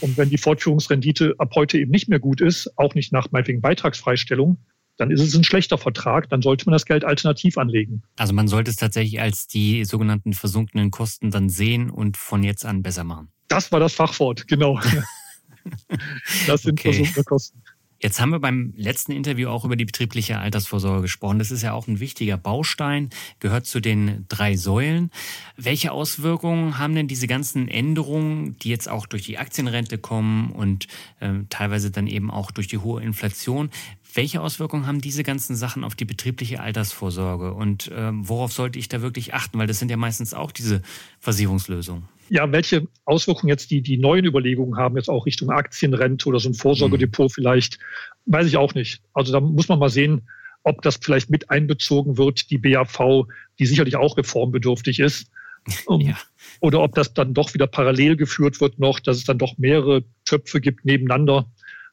[0.00, 3.60] Und wenn die Fortführungsrendite ab heute eben nicht mehr gut ist, auch nicht nach meinetwegen
[3.60, 4.58] Beitragsfreistellung,
[4.96, 8.02] dann ist es ein schlechter Vertrag, dann sollte man das Geld alternativ anlegen.
[8.16, 12.64] Also man sollte es tatsächlich als die sogenannten versunkenen Kosten dann sehen und von jetzt
[12.64, 13.32] an besser machen.
[13.48, 14.78] Das war das Fachwort, genau.
[16.46, 16.92] das sind okay.
[16.92, 17.62] versunkene Kosten.
[18.02, 21.38] Jetzt haben wir beim letzten Interview auch über die betriebliche Altersvorsorge gesprochen.
[21.38, 25.12] Das ist ja auch ein wichtiger Baustein, gehört zu den drei Säulen.
[25.56, 30.88] Welche Auswirkungen haben denn diese ganzen Änderungen, die jetzt auch durch die Aktienrente kommen und
[31.20, 33.70] äh, teilweise dann eben auch durch die hohe Inflation,
[34.14, 38.88] welche Auswirkungen haben diese ganzen Sachen auf die betriebliche Altersvorsorge und äh, worauf sollte ich
[38.88, 39.58] da wirklich achten?
[39.58, 40.82] Weil das sind ja meistens auch diese
[41.20, 42.04] Versicherungslösungen.
[42.28, 46.48] Ja, welche Auswirkungen jetzt die, die neuen Überlegungen haben, jetzt auch Richtung Aktienrente oder so
[46.48, 47.34] ein Vorsorgedepot mhm.
[47.34, 47.78] vielleicht,
[48.26, 49.02] weiß ich auch nicht.
[49.12, 50.22] Also da muss man mal sehen,
[50.62, 53.26] ob das vielleicht mit einbezogen wird, die BAV,
[53.58, 55.28] die sicherlich auch reformbedürftig ist.
[55.88, 56.16] ja.
[56.60, 60.04] Oder ob das dann doch wieder parallel geführt wird noch, dass es dann doch mehrere
[60.24, 61.46] Töpfe gibt nebeneinander.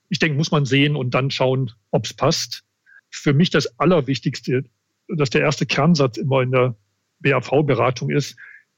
[0.10, 2.64] Ich denke, muss man sehen und dann schauen, ob es passt.
[3.10, 4.66] Für mich das Allerwichtigste,
[5.08, 6.76] dass der erste Kernsatz immer in der
[7.20, 8.36] BAV-Beratung ist,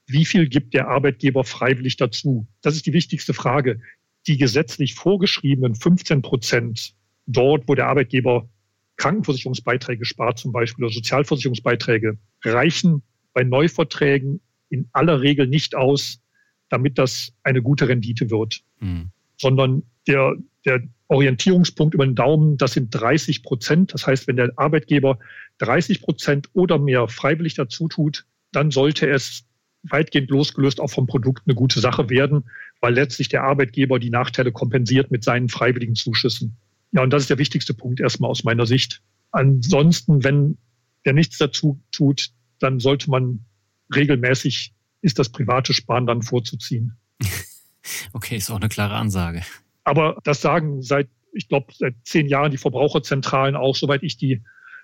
[0.08, 2.48] wie viel gibt der Arbeitgeber freiwillig dazu?
[2.62, 3.82] Das ist die wichtigste Frage.
[4.28, 6.94] Die gesetzlich vorgeschriebenen 15 Prozent
[7.28, 8.50] dort, wo der Arbeitgeber
[8.98, 13.04] Krankenversicherungsbeiträge spart, zum Beispiel oder Sozialversicherungsbeiträge, reichen
[13.34, 16.22] bei Neuverträgen in aller Regel nicht aus,
[16.70, 18.62] damit das eine gute Rendite wird.
[18.80, 19.12] Mhm.
[19.38, 23.94] Sondern der, der Orientierungspunkt über den Daumen, das sind 30 Prozent.
[23.94, 25.20] Das heißt, wenn der Arbeitgeber
[25.58, 29.44] 30 Prozent oder mehr freiwillig dazu tut, dann sollte es
[29.84, 32.46] weitgehend losgelöst auch vom Produkt eine gute Sache werden,
[32.80, 36.56] weil letztlich der Arbeitgeber die Nachteile kompensiert mit seinen freiwilligen Zuschüssen.
[36.94, 39.02] Ja, und das ist der wichtigste Punkt erstmal aus meiner Sicht.
[39.32, 40.58] Ansonsten, wenn
[41.06, 43.44] der nichts dazu tut, dann sollte man
[43.94, 46.96] regelmäßig, ist das private Sparen dann vorzuziehen.
[48.14, 49.42] Okay, ist auch eine klare Ansage.
[49.84, 54.42] Aber das sagen seit ich glaube, seit zehn Jahren die Verbraucherzentralen auch, soweit ich die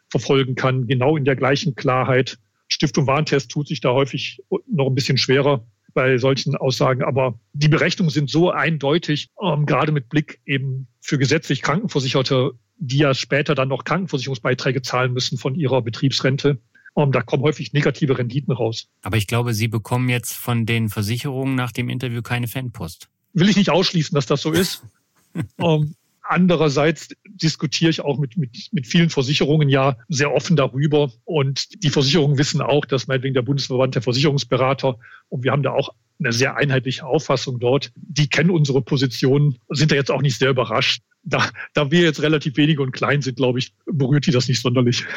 [0.09, 2.37] verfolgen kann, genau in der gleichen Klarheit.
[2.67, 7.69] Stiftung Warntest tut sich da häufig noch ein bisschen schwerer bei solchen Aussagen, aber die
[7.69, 13.55] Berechnungen sind so eindeutig, ähm, gerade mit Blick eben für gesetzlich Krankenversicherte, die ja später
[13.55, 16.59] dann noch Krankenversicherungsbeiträge zahlen müssen von ihrer Betriebsrente.
[16.95, 18.87] Ähm, da kommen häufig negative Renditen raus.
[19.01, 23.09] Aber ich glaube, Sie bekommen jetzt von den Versicherungen nach dem Interview keine Fanpost.
[23.37, 24.83] Will ich nicht ausschließen, dass das so ist.
[25.59, 25.95] ähm,
[26.29, 31.09] Andererseits diskutiere ich auch mit, mit, mit vielen Versicherungen ja sehr offen darüber.
[31.23, 35.71] Und die Versicherungen wissen auch, dass meinetwegen der Bundesverband der Versicherungsberater, und wir haben da
[35.71, 40.37] auch eine sehr einheitliche Auffassung dort, die kennen unsere Position, sind da jetzt auch nicht
[40.37, 41.01] sehr überrascht.
[41.23, 44.61] Da, da wir jetzt relativ wenige und klein sind, glaube ich, berührt die das nicht
[44.61, 45.05] sonderlich.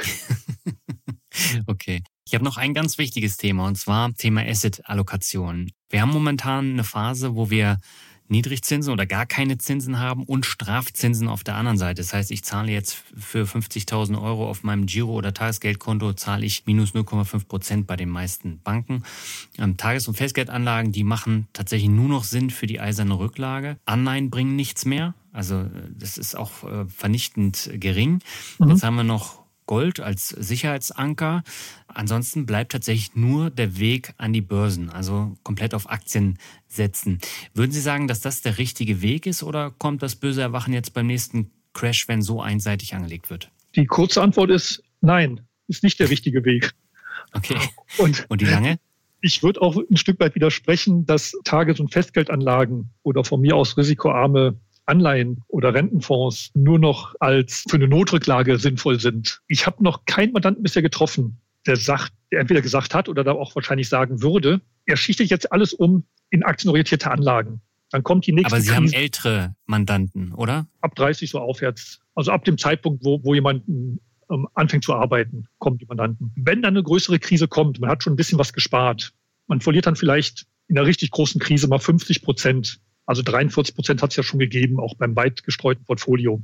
[1.67, 2.03] Okay.
[2.27, 5.71] Ich habe noch ein ganz wichtiges Thema und zwar Thema Asset-Allokation.
[5.89, 7.79] Wir haben momentan eine Phase, wo wir
[8.31, 12.01] Niedrigzinsen oder gar keine Zinsen haben und Strafzinsen auf der anderen Seite.
[12.01, 16.65] Das heißt, ich zahle jetzt für 50.000 Euro auf meinem Giro- oder Tagesgeldkonto, zahle ich
[16.67, 19.03] minus 0,5 Prozent bei den meisten Banken.
[19.59, 23.79] Ähm, Tages- und Festgeldanlagen, die machen tatsächlich nur noch Sinn für die eiserne Rücklage.
[23.85, 25.15] Anleihen bringen nichts mehr.
[25.33, 28.21] Also äh, das ist auch äh, vernichtend gering.
[28.59, 28.71] Mhm.
[28.71, 29.40] Jetzt haben wir noch
[29.71, 31.45] Gold als Sicherheitsanker.
[31.87, 37.21] Ansonsten bleibt tatsächlich nur der Weg an die Börsen, also komplett auf Aktien setzen.
[37.55, 40.93] Würden Sie sagen, dass das der richtige Weg ist oder kommt das böse Erwachen jetzt
[40.93, 43.53] beim nächsten Crash, wenn so einseitig angelegt wird?
[43.77, 46.73] Die kurze Antwort ist nein, ist nicht der richtige Weg.
[47.33, 47.61] Okay.
[47.99, 48.81] Und, Und die lange?
[49.21, 53.77] Ich würde auch ein Stück weit widersprechen, dass Tages- und Festgeldanlagen oder von mir aus
[53.77, 54.59] risikoarme
[54.91, 59.41] Anleihen oder Rentenfonds nur noch als für eine Notrücklage sinnvoll sind.
[59.49, 63.33] Ich habe noch keinen Mandanten bisher getroffen, der sagt, der entweder gesagt hat oder da
[63.33, 67.61] auch wahrscheinlich sagen würde, er schichtet jetzt alles um in aktienorientierte Anlagen.
[67.91, 68.77] Dann kommt die nächste Aber Sie Krise.
[68.77, 70.67] haben ältere Mandanten, oder?
[70.81, 72.01] Ab 30 so aufwärts.
[72.15, 76.33] Also ab dem Zeitpunkt, wo, wo jemand ähm, anfängt zu arbeiten, kommen die Mandanten.
[76.37, 79.13] Wenn dann eine größere Krise kommt, man hat schon ein bisschen was gespart,
[79.49, 82.81] man verliert dann vielleicht in einer richtig großen Krise mal 50 Prozent
[83.11, 86.41] also 43 Prozent hat es ja schon gegeben, auch beim weit gestreuten Portfolio.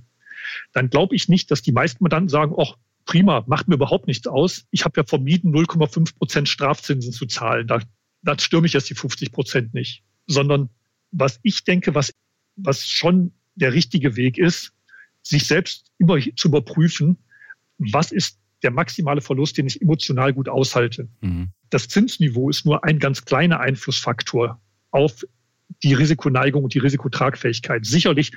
[0.73, 4.27] Dann glaube ich nicht, dass die meisten Mandanten sagen, ach, prima, macht mir überhaupt nichts
[4.27, 4.67] aus.
[4.73, 7.69] Ich habe ja vermieden, 0,5 Prozent Strafzinsen zu zahlen.
[7.69, 7.79] Da,
[8.23, 10.03] da stürme ich jetzt die 50 Prozent nicht.
[10.27, 10.69] Sondern
[11.13, 12.13] was ich denke, was,
[12.57, 14.73] was schon der richtige Weg ist,
[15.23, 17.17] sich selbst immer zu überprüfen,
[17.79, 21.09] was ist der maximale Verlust, den ich emotional gut aushalte.
[21.21, 21.51] Mhm.
[21.71, 24.61] Das Zinsniveau ist nur ein ganz kleiner Einflussfaktor
[24.91, 25.25] auf
[25.83, 27.85] die Risikoneigung und die Risikotragfähigkeit.
[27.85, 28.33] Sicherlich,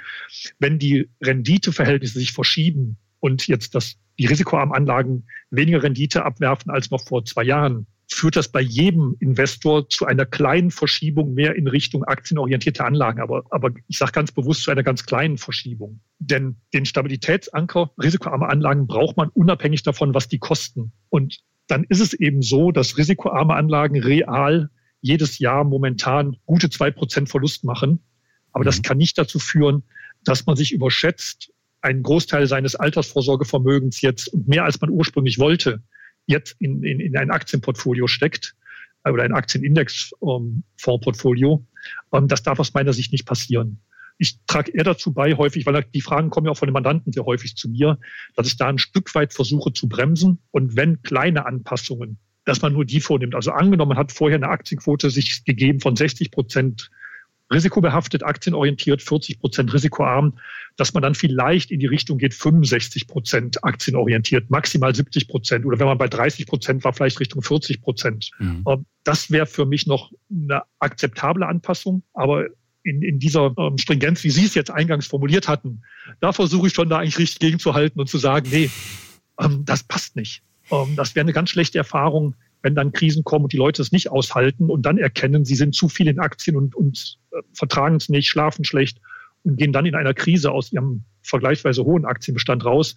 [0.60, 6.92] wenn die Renditeverhältnisse sich verschieben und jetzt das, die risikoarmen Anlagen weniger Rendite abwerfen als
[6.92, 11.68] noch vor zwei Jahren, führt das bei jedem Investor zu einer kleinen Verschiebung mehr in
[11.68, 13.22] Richtung aktienorientierte Anlagen.
[13.22, 16.02] Aber, aber ich sage ganz bewusst zu einer ganz kleinen Verschiebung.
[16.18, 20.92] Denn den Stabilitätsanker risikoarme Anlagen braucht man unabhängig davon, was die kosten.
[21.10, 24.70] Und dann ist es eben so, dass risikoarme Anlagen real
[25.02, 28.00] jedes Jahr momentan gute zwei Prozent Verlust machen.
[28.52, 28.68] Aber mhm.
[28.68, 29.84] das kann nicht dazu führen,
[30.24, 35.82] dass man sich überschätzt, einen Großteil seines Altersvorsorgevermögens jetzt und mehr als man ursprünglich wollte,
[36.26, 38.56] jetzt in, in, in ein Aktienportfolio steckt
[39.06, 41.66] äh, oder ein Aktienindexfondsportfolio.
[42.14, 43.82] Ähm, das darf aus meiner Sicht nicht passieren.
[44.18, 47.14] Ich trage eher dazu bei, häufig, weil die Fragen kommen ja auch von den Mandanten
[47.14, 47.98] sehr häufig zu mir,
[48.36, 50.40] dass ich da ein Stück weit versuche zu bremsen.
[50.52, 53.36] Und wenn kleine Anpassungen dass man nur die vornimmt.
[53.36, 56.90] Also angenommen, man hat vorher eine Aktienquote sich gegeben von 60 Prozent
[57.52, 60.38] risikobehaftet, aktienorientiert, 40 Prozent risikoarm,
[60.78, 65.80] dass man dann vielleicht in die Richtung geht, 65 Prozent aktienorientiert, maximal 70 Prozent oder
[65.80, 68.32] wenn man bei 30 Prozent war, vielleicht Richtung 40 Prozent.
[68.40, 68.64] Mhm.
[68.68, 72.46] Ähm, das wäre für mich noch eine akzeptable Anpassung, aber
[72.84, 75.82] in, in dieser ähm, Stringenz, wie Sie es jetzt eingangs formuliert hatten,
[76.22, 78.70] da versuche ich schon da eigentlich richtig gegenzuhalten und zu sagen, nee,
[79.40, 80.44] ähm, das passt nicht.
[80.72, 83.92] Ähm, das wäre eine ganz schlechte Erfahrung, wenn dann Krisen kommen und die Leute es
[83.92, 87.96] nicht aushalten und dann erkennen, sie sind zu viel in Aktien und, und äh, vertragen
[87.96, 89.00] es nicht, schlafen schlecht
[89.44, 92.96] und gehen dann in einer Krise aus ihrem vergleichsweise hohen Aktienbestand raus.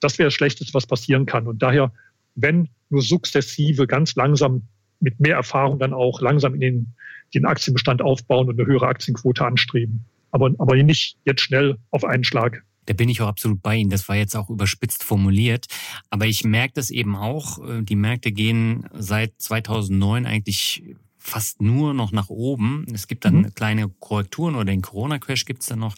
[0.00, 1.46] Das wäre das Schlechteste, was passieren kann.
[1.46, 1.92] Und daher,
[2.34, 4.62] wenn nur sukzessive, ganz langsam
[5.00, 6.94] mit mehr Erfahrung dann auch langsam in den,
[7.34, 10.04] den Aktienbestand aufbauen und eine höhere Aktienquote anstreben.
[10.30, 12.62] Aber, aber nicht jetzt schnell auf einen Schlag.
[12.88, 13.90] Da bin ich auch absolut bei Ihnen.
[13.90, 15.66] Das war jetzt auch überspitzt formuliert.
[16.08, 17.58] Aber ich merke das eben auch.
[17.58, 20.82] Äh, die Märkte gehen seit 2009 eigentlich
[21.18, 22.86] fast nur noch nach oben.
[22.94, 23.54] Es gibt dann mhm.
[23.54, 25.94] kleine Korrekturen oder den Corona-Crash gibt's dann noch.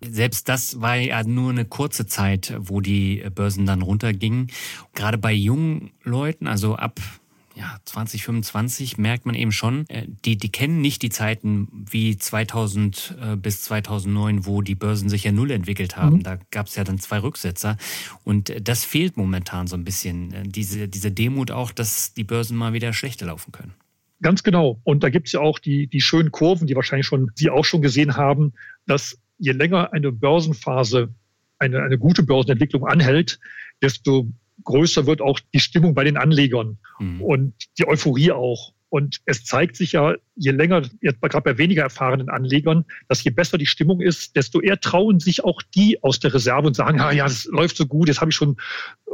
[0.00, 4.48] Selbst das war ja nur eine kurze Zeit, wo die Börsen dann runtergingen.
[4.94, 6.98] Gerade bei jungen Leuten, also ab
[7.54, 13.16] ja, 2025 merkt man eben schon, äh, die, die kennen nicht die Zeiten wie 2000
[13.20, 16.16] äh, bis 2009, wo die Börsen sich ja null entwickelt haben.
[16.16, 16.22] Mhm.
[16.22, 17.76] Da gab es ja dann zwei Rücksetzer.
[18.24, 20.50] Und äh, das fehlt momentan so ein bisschen.
[20.50, 23.74] Diese, diese Demut auch, dass die Börsen mal wieder schlechter laufen können.
[24.22, 24.80] Ganz genau.
[24.84, 27.64] Und da gibt es ja auch die, die schönen Kurven, die wahrscheinlich schon Sie auch
[27.64, 28.52] schon gesehen haben,
[28.86, 31.12] dass je länger eine Börsenphase,
[31.58, 33.40] eine, eine gute Börsenentwicklung anhält,
[33.82, 34.28] desto
[34.64, 37.20] größer wird auch die Stimmung bei den Anlegern mhm.
[37.22, 38.72] und die Euphorie auch.
[38.92, 43.30] Und es zeigt sich ja, je länger, jetzt gerade bei weniger erfahrenen Anlegern, dass je
[43.30, 47.00] besser die Stimmung ist, desto eher trauen sich auch die aus der Reserve und sagen,
[47.00, 48.58] ah, ja, das läuft so gut, jetzt habe ich schon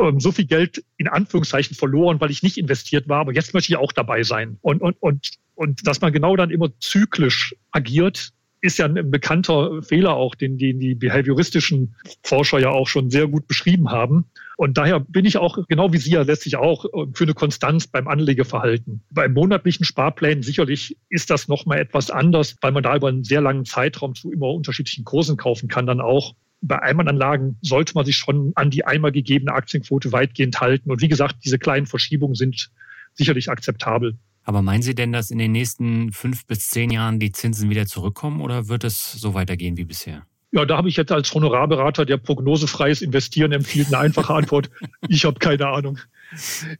[0.01, 3.73] ähm, so viel Geld in Anführungszeichen verloren, weil ich nicht investiert war, aber jetzt möchte
[3.73, 4.59] ich auch dabei sein.
[4.63, 9.81] Und, und, und, und dass man genau dann immer zyklisch agiert, ist ja ein bekannter
[9.85, 14.25] Fehler auch, den, den die behavioristischen Forscher ja auch schon sehr gut beschrieben haben.
[14.59, 17.87] Und daher bin ich auch, genau wie Sie ja letztlich auch, äh, für eine Konstanz
[17.87, 19.03] beim Anlegeverhalten.
[19.09, 23.41] Beim monatlichen Sparplänen sicherlich ist das nochmal etwas anders, weil man da über einen sehr
[23.41, 26.35] langen Zeitraum zu immer unterschiedlichen Kursen kaufen kann dann auch.
[26.61, 30.91] Bei Einmalanlagen sollte man sich schon an die einmal gegebene Aktienquote weitgehend halten.
[30.91, 32.73] Und wie gesagt, diese kleinen Verschiebungen sind
[33.15, 34.19] sicherlich akzeptabel.
[34.43, 37.87] Aber meinen Sie denn, dass in den nächsten fünf bis zehn Jahren die Zinsen wieder
[37.87, 40.27] zurückkommen oder wird es so weitergehen wie bisher?
[40.51, 44.71] Ja, da habe ich jetzt als Honorarberater, der prognosefreies Investieren empfiehlt, eine einfache Antwort.
[45.09, 45.99] Ich habe keine Ahnung.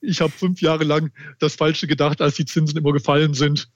[0.01, 3.71] Ich habe fünf Jahre lang das Falsche gedacht, als die Zinsen immer gefallen sind.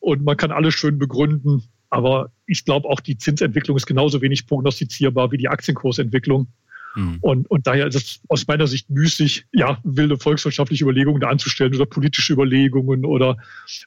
[0.00, 1.62] Und man kann alles schön begründen.
[1.90, 6.48] Aber ich glaube, auch die Zinsentwicklung ist genauso wenig prognostizierbar wie die Aktienkursentwicklung.
[6.94, 7.18] Mhm.
[7.20, 11.74] Und, und daher ist es aus meiner Sicht müßig, ja, wilde volkswirtschaftliche Überlegungen da anzustellen
[11.74, 13.36] oder politische Überlegungen oder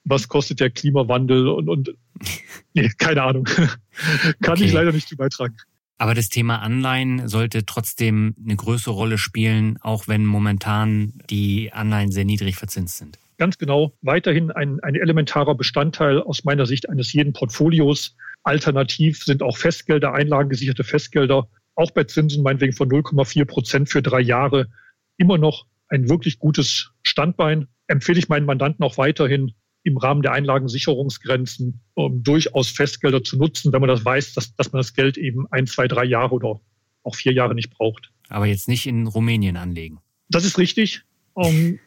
[0.04, 1.96] was kostet der Klimawandel und, und
[2.74, 3.44] nee, keine Ahnung.
[4.42, 4.66] Kann okay.
[4.66, 5.56] ich leider nicht zu beitragen.
[5.98, 12.12] Aber das Thema Anleihen sollte trotzdem eine größere Rolle spielen, auch wenn momentan die Anleihen
[12.12, 13.20] sehr niedrig verzinst sind.
[13.38, 13.94] Ganz genau.
[14.02, 18.16] Weiterhin ein, ein elementarer Bestandteil aus meiner Sicht eines jeden Portfolios.
[18.44, 24.22] Alternativ sind auch Festgelder, einlagengesicherte Festgelder auch bei Zinsen meinetwegen von 0,4 Prozent für drei
[24.22, 24.70] Jahre
[25.18, 27.68] immer noch ein wirklich gutes Standbein.
[27.88, 29.54] Empfehle ich meinen Mandanten auch weiterhin
[29.84, 34.72] im Rahmen der Einlagensicherungsgrenzen um durchaus Festgelder zu nutzen, wenn man das weiß, dass, dass
[34.72, 36.60] man das Geld eben ein, zwei, drei Jahre oder
[37.04, 38.12] auch vier Jahre nicht braucht.
[38.30, 40.00] Aber jetzt nicht in Rumänien anlegen.
[40.30, 41.04] Das ist richtig.
[41.34, 41.80] Um,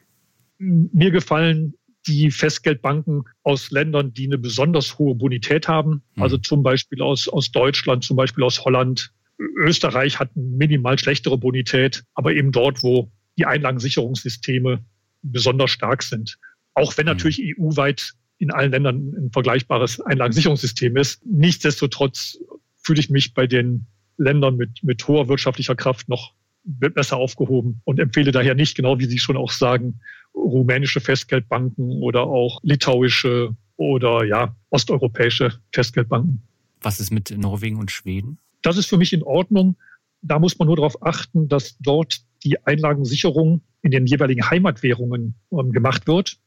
[0.57, 1.75] mir gefallen
[2.07, 6.03] die Festgeldbanken aus Ländern, die eine besonders hohe Bonität haben.
[6.15, 6.23] Hm.
[6.23, 12.03] Also zum Beispiel aus, aus Deutschland, zum Beispiel aus Holland, Österreich hat minimal schlechtere Bonität,
[12.13, 14.83] aber eben dort, wo die Einlagensicherungssysteme
[15.21, 16.37] besonders stark sind.
[16.73, 17.13] Auch wenn mhm.
[17.13, 21.25] natürlich EU-weit in allen Ländern ein vergleichbares Einlagensicherungssystem ist.
[21.25, 22.37] Nichtsdestotrotz
[22.83, 26.33] fühle ich mich bei den Ländern mit, mit hoher wirtschaftlicher Kraft noch
[26.63, 29.99] besser aufgehoben und empfehle daher nicht, genau wie Sie schon auch sagen,
[30.33, 36.41] rumänische Festgeldbanken oder auch litauische oder ja, osteuropäische Festgeldbanken.
[36.81, 38.39] Was ist mit Norwegen und Schweden?
[38.65, 39.77] Das ist für mich in Ordnung.
[40.21, 45.71] Da muss man nur darauf achten, dass dort die Einlagensicherung in den jeweiligen Heimatwährungen ähm,
[45.71, 46.37] gemacht wird.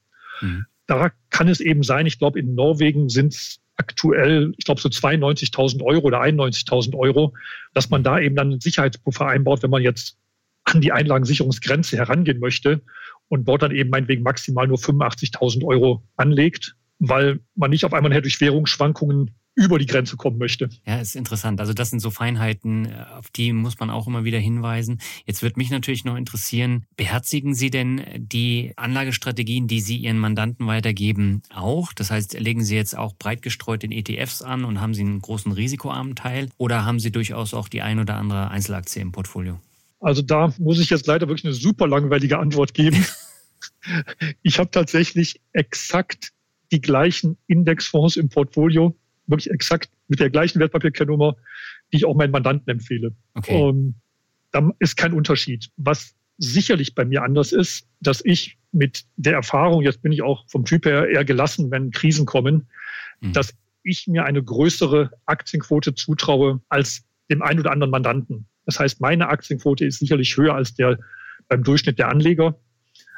[0.41, 0.67] Mhm.
[0.87, 4.89] Da kann es eben sein, ich glaube, in Norwegen sind es aktuell, ich glaube, so
[4.89, 7.35] 92.000 Euro oder 91.000 Euro,
[7.75, 10.19] dass man da eben dann einen Sicherheitspuffer einbaut, wenn man jetzt
[10.65, 12.83] an die Einlagensicherungsgrenze herangehen möchte
[13.29, 18.21] und dort dann eben meinetwegen maximal nur 85.000 Euro anlegt, weil man nicht auf einmal
[18.21, 20.69] durch Währungsschwankungen über die Grenze kommen möchte.
[20.87, 21.61] Ja, ist interessant.
[21.61, 25.01] Also das sind so Feinheiten, äh, auf die muss man auch immer wieder hinweisen.
[25.27, 30.69] Jetzt wird mich natürlich noch interessieren, beherzigen Sie denn die Anlagestrategien, die Sie Ihren Mandanten
[30.69, 31.93] weitergeben, auch?
[31.93, 35.21] Das heißt, legen Sie jetzt auch breit gestreut in ETFs an und haben Sie einen
[35.21, 39.59] großen risikoarmen Teil oder haben Sie durchaus auch die ein oder andere Einzelaktie im Portfolio?
[39.99, 43.05] Also da muss ich jetzt leider wirklich eine super langweilige Antwort geben.
[44.43, 46.33] ich habe tatsächlich exakt
[46.71, 48.95] die gleichen Indexfonds im Portfolio
[49.29, 51.37] wirklich exakt mit der gleichen Wertpapierkennnummer,
[51.93, 53.15] die ich auch meinen Mandanten empfehle.
[53.35, 53.55] Okay.
[53.55, 53.95] Ähm,
[54.51, 55.71] da ist kein Unterschied.
[55.77, 60.45] Was sicherlich bei mir anders ist, dass ich mit der Erfahrung, jetzt bin ich auch
[60.49, 62.69] vom Typ her eher gelassen, wenn Krisen kommen,
[63.21, 63.33] mhm.
[63.33, 68.47] dass ich mir eine größere Aktienquote zutraue als dem einen oder anderen Mandanten.
[68.67, 70.99] Das heißt, meine Aktienquote ist sicherlich höher als der
[71.49, 72.59] beim Durchschnitt der Anleger.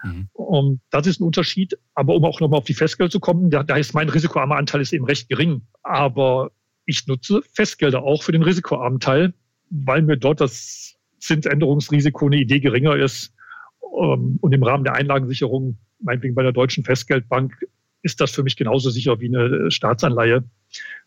[0.03, 0.29] Mhm.
[0.33, 1.79] Um, das ist ein Unterschied.
[1.95, 4.81] Aber um auch nochmal auf die Festgelder zu kommen, da, da ist mein risikoarmer Anteil
[4.81, 5.63] ist eben recht gering.
[5.83, 6.51] Aber
[6.85, 9.35] ich nutze Festgelder auch für den risikoarmen Teil,
[9.71, 13.35] weil mir dort das Zinsänderungsrisiko eine Idee geringer ist.
[13.81, 17.67] Um, und im Rahmen der Einlagensicherung, meinetwegen bei der Deutschen Festgeldbank,
[18.03, 20.45] ist das für mich genauso sicher wie eine Staatsanleihe,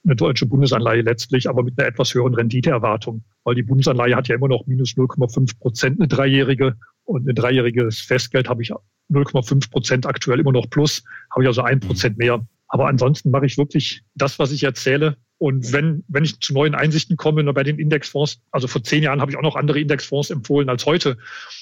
[0.06, 3.24] eine deutsche Bundesanleihe letztlich, aber mit einer etwas höheren Renditeerwartung.
[3.44, 6.76] Weil die Bundesanleihe hat ja immer noch minus 0,5 Prozent, eine dreijährige
[7.06, 8.72] und ein dreijähriges Festgeld habe ich
[9.12, 12.46] 0,5 Prozent aktuell immer noch plus, habe ich also ein Prozent mehr.
[12.68, 15.18] Aber ansonsten mache ich wirklich das, was ich erzähle.
[15.38, 19.22] Und wenn, wenn ich zu neuen Einsichten komme bei den Indexfonds, also vor zehn Jahren
[19.22, 21.18] habe ich auch noch andere Indexfonds empfohlen als heute.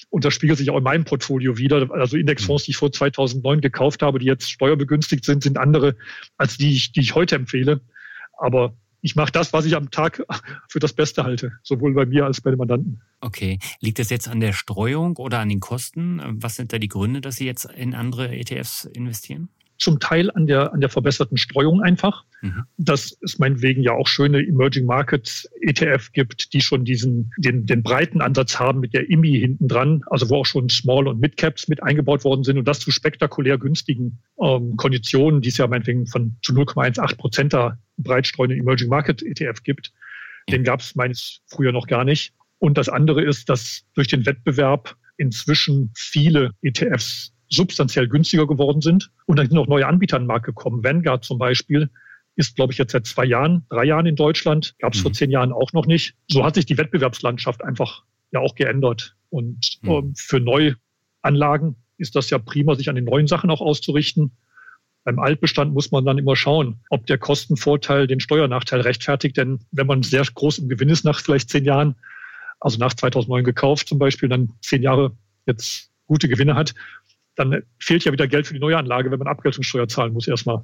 [0.09, 1.89] Und das spiegelt sich auch in meinem Portfolio wieder.
[1.91, 5.95] Also Indexfonds, die ich vor 2009 gekauft habe, die jetzt steuerbegünstigt sind, sind andere
[6.37, 7.81] als die, die ich heute empfehle.
[8.41, 10.23] Aber ich mache das, was ich am Tag
[10.67, 13.01] für das Beste halte, sowohl bei mir als bei den Mandanten.
[13.19, 13.59] Okay.
[13.79, 16.21] Liegt das jetzt an der Streuung oder an den Kosten?
[16.41, 19.49] Was sind da die Gründe, dass Sie jetzt in andere ETFs investieren?
[19.81, 22.23] zum Teil an der, an der verbesserten Streuung einfach.
[22.41, 22.63] Mhm.
[22.77, 27.83] Dass es meinetwegen ja auch schöne Emerging Markets ETF gibt, die schon diesen, den, den
[27.83, 31.35] breiten Ansatz haben mit der IMI hinten dran, also wo auch schon Small und Mid
[31.35, 35.67] Caps mit eingebaut worden sind und das zu spektakulär günstigen ähm, Konditionen, die es ja
[35.67, 39.91] meinetwegen von zu 0,18 Prozent da breitstreuenden Emerging Market ETF gibt.
[40.49, 42.33] Den gab es meines früher noch gar nicht.
[42.59, 49.11] Und das andere ist, dass durch den Wettbewerb inzwischen viele ETFs substanziell günstiger geworden sind.
[49.25, 50.83] Und dann sind auch neue Anbieter an den Markt gekommen.
[50.83, 51.89] Vanguard zum Beispiel
[52.35, 54.75] ist, glaube ich, jetzt seit zwei Jahren, drei Jahren in Deutschland.
[54.79, 55.03] Gab es mhm.
[55.03, 56.15] vor zehn Jahren auch noch nicht.
[56.29, 59.15] So hat sich die Wettbewerbslandschaft einfach ja auch geändert.
[59.29, 59.89] Und mhm.
[59.89, 64.31] ähm, für Neuanlagen ist das ja prima, sich an den neuen Sachen auch auszurichten.
[65.03, 69.35] Beim Altbestand muss man dann immer schauen, ob der Kostenvorteil den Steuernachteil rechtfertigt.
[69.37, 71.95] Denn wenn man sehr groß im Gewinn ist nach vielleicht zehn Jahren,
[72.59, 75.15] also nach 2009 gekauft zum Beispiel, dann zehn Jahre
[75.47, 76.75] jetzt gute Gewinne hat,
[77.35, 80.63] dann fehlt ja wieder Geld für die Neuanlage, wenn man Abgeltungssteuer zahlen muss erstmal.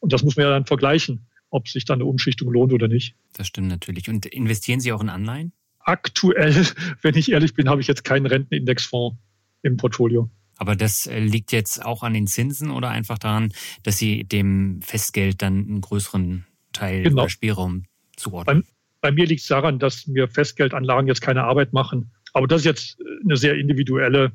[0.00, 3.14] Und das muss man ja dann vergleichen, ob sich dann eine Umschichtung lohnt oder nicht.
[3.34, 4.08] Das stimmt natürlich.
[4.08, 5.52] Und investieren Sie auch in Anleihen?
[5.80, 6.66] Aktuell,
[7.02, 9.16] wenn ich ehrlich bin, habe ich jetzt keinen Rentenindexfonds
[9.62, 10.30] im Portfolio.
[10.58, 13.52] Aber das äh, liegt jetzt auch an den Zinsen oder einfach daran,
[13.84, 17.22] dass Sie dem Festgeld dann einen größeren Teil genau.
[17.22, 17.84] oder Spielraum
[18.16, 18.64] zuordnen?
[19.00, 22.10] Bei, bei mir liegt es daran, dass mir Festgeldanlagen jetzt keine Arbeit machen.
[22.32, 24.32] Aber das ist jetzt eine sehr individuelle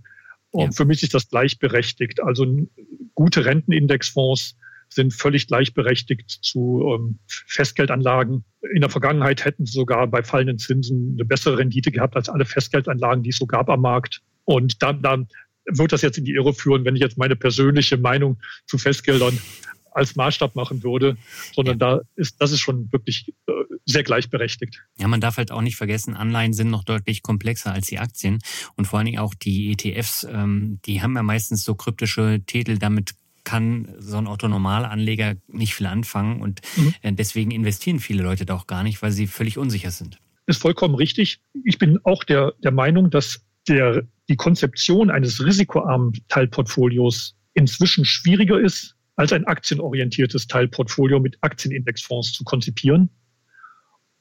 [0.54, 0.72] und ja.
[0.72, 2.22] für mich ist das gleichberechtigt.
[2.22, 2.46] Also
[3.16, 4.56] gute Rentenindexfonds
[4.88, 8.46] sind völlig gleichberechtigt zu ähm, Festgeldanlagen.
[8.74, 12.46] In der Vergangenheit hätten sie sogar bei fallenden Zinsen eine bessere Rendite gehabt als alle
[12.46, 14.22] Festgeldanlagen, die es so gab am Markt.
[14.46, 15.28] Und dann, dann
[15.66, 19.38] wird das jetzt in die Irre führen, wenn ich jetzt meine persönliche Meinung zu Festgeldern
[19.96, 21.18] als Maßstab machen würde,
[21.54, 21.98] sondern ja.
[21.98, 23.52] da ist, das ist schon wirklich äh,
[23.86, 24.82] sehr gleichberechtigt.
[24.98, 28.40] Ja, man darf halt auch nicht vergessen, Anleihen sind noch deutlich komplexer als die Aktien
[28.76, 32.78] und vor allen Dingen auch die ETFs, ähm, die haben ja meistens so kryptische Titel,
[32.78, 36.94] damit kann so ein Otto-Normalanleger nicht viel anfangen und mhm.
[37.02, 40.18] Äh, deswegen investieren viele Leute da auch gar nicht, weil sie völlig unsicher sind.
[40.46, 41.40] Ist vollkommen richtig.
[41.64, 48.60] Ich bin auch der, der Meinung, dass der, die Konzeption eines risikoarmen Teilportfolios inzwischen schwieriger
[48.60, 53.10] ist, als ein aktienorientiertes Teilportfolio mit Aktienindexfonds zu konzipieren.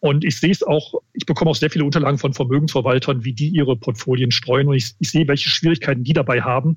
[0.01, 3.49] Und ich sehe es auch, ich bekomme auch sehr viele Unterlagen von Vermögensverwaltern, wie die
[3.49, 4.69] ihre Portfolien streuen.
[4.69, 6.77] Und ich, ich sehe, welche Schwierigkeiten die dabei haben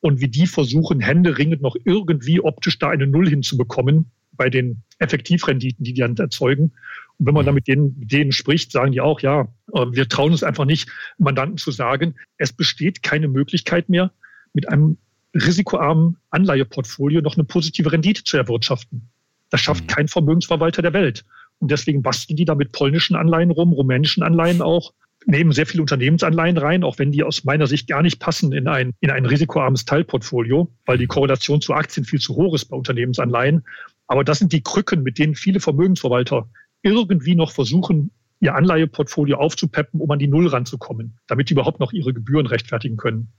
[0.00, 5.84] und wie die versuchen, händeringend noch irgendwie optisch da eine Null hinzubekommen bei den Effektivrenditen,
[5.84, 6.72] die die dann erzeugen.
[7.18, 10.08] Und wenn man dann mit denen, mit denen spricht, sagen die auch, ja, äh, wir
[10.08, 10.88] trauen uns einfach nicht,
[11.18, 14.10] Mandanten zu sagen, es besteht keine Möglichkeit mehr,
[14.52, 14.98] mit einem
[15.34, 19.08] risikoarmen Anleiheportfolio noch eine positive Rendite zu erwirtschaften.
[19.50, 19.88] Das schafft mhm.
[19.88, 21.24] kein Vermögensverwalter der Welt.
[21.58, 24.92] Und deswegen basteln die da mit polnischen Anleihen rum, rumänischen Anleihen auch,
[25.26, 28.68] nehmen sehr viele Unternehmensanleihen rein, auch wenn die aus meiner Sicht gar nicht passen in
[28.68, 32.76] ein, in ein risikoarmes Teilportfolio, weil die Korrelation zu Aktien viel zu hoch ist bei
[32.76, 33.64] Unternehmensanleihen.
[34.06, 36.48] Aber das sind die Krücken, mit denen viele Vermögensverwalter
[36.84, 38.10] irgendwie noch versuchen,
[38.40, 42.96] ihr Anleiheportfolio aufzupeppen, um an die Null ranzukommen, damit die überhaupt noch ihre Gebühren rechtfertigen
[42.96, 43.32] können.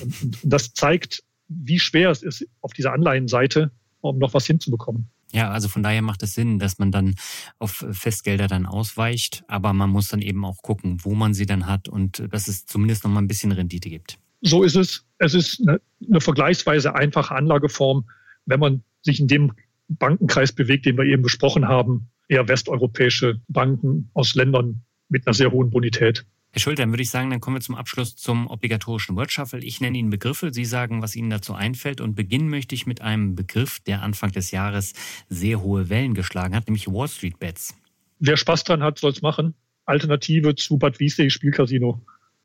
[0.00, 3.70] Und, und, das zeigt, wie schwer es ist, auf dieser Anleihenseite
[4.00, 5.10] um noch was hinzubekommen.
[5.32, 7.14] Ja, also von daher macht es Sinn, dass man dann
[7.58, 11.66] auf Festgelder dann ausweicht, aber man muss dann eben auch gucken, wo man sie dann
[11.66, 14.18] hat und dass es zumindest noch mal ein bisschen Rendite gibt.
[14.40, 15.04] So ist es.
[15.18, 18.08] Es ist eine, eine vergleichsweise einfache Anlageform,
[18.46, 19.52] wenn man sich in dem
[19.98, 25.50] Bankenkreis bewegt, den wir eben besprochen haben, eher westeuropäische Banken aus Ländern mit einer sehr
[25.50, 26.24] hohen Bonität.
[26.52, 29.60] Herr Schulter, dann würde ich sagen, dann kommen wir zum Abschluss zum obligatorischen Word Shuffle.
[29.60, 32.00] Ich nenne Ihnen Begriffe, Sie sagen, was Ihnen dazu einfällt.
[32.00, 34.94] Und beginnen möchte ich mit einem Begriff, der Anfang des Jahres
[35.28, 37.76] sehr hohe Wellen geschlagen hat, nämlich Wall Street Bets.
[38.18, 39.54] Wer Spaß dran hat, soll es machen.
[39.84, 42.04] Alternative zu Bad Wiessee Spielcasino.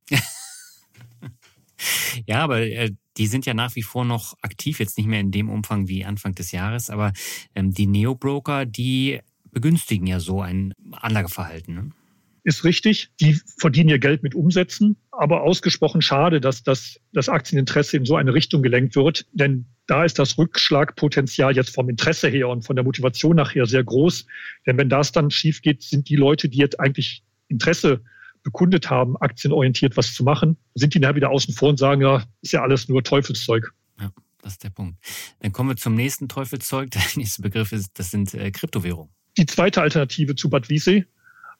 [2.28, 5.32] ja, aber äh, die sind ja nach wie vor noch aktiv, jetzt nicht mehr in
[5.32, 7.13] dem Umfang wie Anfang des Jahres, aber
[7.55, 9.20] ähm, die Neo-Broker, die
[9.51, 11.76] begünstigen ja so ein Anlageverhalten.
[11.76, 11.91] Ne?
[12.45, 13.09] ist richtig.
[13.20, 14.95] Die verdienen ihr Geld mit Umsätzen.
[15.11, 19.26] Aber ausgesprochen schade, dass das, das Aktieninteresse in so eine Richtung gelenkt wird.
[19.34, 23.84] Denn da ist das Rückschlagpotenzial jetzt vom Interesse her und von der Motivation nachher sehr
[23.84, 24.28] groß.
[24.68, 28.01] Denn wenn das dann schief geht, sind die Leute, die jetzt eigentlich Interesse
[28.46, 32.24] bekundet haben, aktienorientiert was zu machen, sind die nachher wieder außen vor und sagen, ja,
[32.41, 33.74] ist ja alles nur Teufelszeug.
[34.00, 34.98] Ja, das ist der Punkt.
[35.39, 36.91] Dann kommen wir zum nächsten Teufelszeug.
[36.91, 39.12] Der nächste Begriff ist, das sind äh, Kryptowährungen.
[39.38, 41.06] Die zweite Alternative zu Bad Wiese,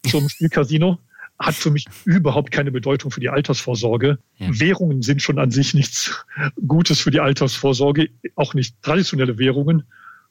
[0.08, 1.00] zum Spielcasino,
[1.40, 4.20] hat für mich überhaupt keine Bedeutung für die Altersvorsorge.
[4.38, 4.48] Ja.
[4.52, 6.24] Währungen sind schon an sich nichts
[6.68, 9.84] Gutes für die Altersvorsorge, auch nicht traditionelle Währungen,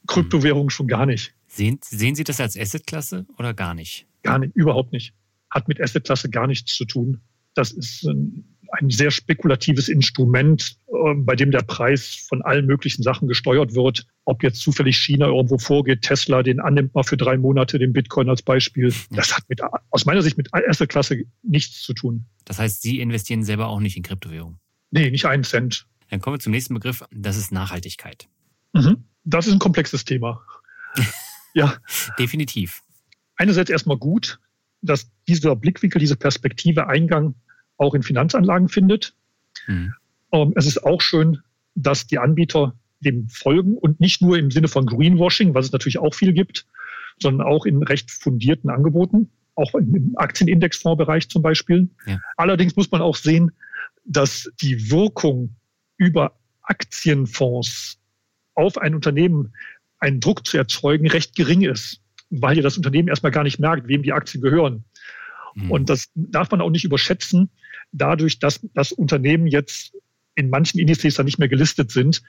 [0.06, 1.34] Kryptowährungen schon gar nicht.
[1.48, 4.06] Sehen, sehen Sie das als Assetklasse oder gar nicht?
[4.22, 5.14] Gar nicht, überhaupt nicht.
[5.54, 7.20] Hat mit Assetklasse gar nichts zu tun.
[7.54, 13.02] Das ist ein, ein sehr spekulatives Instrument, ähm, bei dem der Preis von allen möglichen
[13.02, 14.06] Sachen gesteuert wird.
[14.24, 18.28] Ob jetzt zufällig China irgendwo vorgeht, Tesla den annimmt mal für drei Monate, den Bitcoin
[18.28, 18.92] als Beispiel.
[19.10, 22.26] Das hat mit, aus meiner Sicht mit erster Klasse nichts zu tun.
[22.44, 24.58] Das heißt, Sie investieren selber auch nicht in Kryptowährungen?
[24.90, 25.86] Nee, nicht einen Cent.
[26.10, 27.04] Dann kommen wir zum nächsten Begriff.
[27.10, 28.28] Das ist Nachhaltigkeit.
[28.72, 29.04] Mhm.
[29.24, 30.40] Das ist ein komplexes Thema.
[31.54, 31.76] ja.
[32.18, 32.82] Definitiv.
[33.36, 34.38] Einerseits erstmal gut,
[34.84, 37.34] dass dieser Blickwinkel, diese Perspektive Eingang
[37.76, 39.14] auch in Finanzanlagen findet.
[39.66, 39.94] Mhm.
[40.32, 41.38] Ähm, es ist auch schön,
[41.74, 45.98] dass die Anbieter dem folgen und nicht nur im Sinne von Greenwashing, was es natürlich
[45.98, 46.66] auch viel gibt,
[47.20, 51.88] sondern auch in recht fundierten Angeboten, auch im Aktienindexfondsbereich zum Beispiel.
[52.06, 52.20] Ja.
[52.36, 53.52] Allerdings muss man auch sehen,
[54.04, 55.54] dass die Wirkung
[55.96, 57.98] über Aktienfonds
[58.54, 59.52] auf ein Unternehmen
[59.98, 62.00] einen Druck zu erzeugen recht gering ist,
[62.40, 64.84] weil ja das Unternehmen erstmal gar nicht merkt, wem die Aktien gehören.
[65.54, 65.70] Mhm.
[65.70, 67.50] Und das darf man auch nicht überschätzen,
[67.92, 69.94] dadurch, dass das Unternehmen jetzt
[70.36, 72.22] in manchen Indizes dann nicht mehr gelistet sind,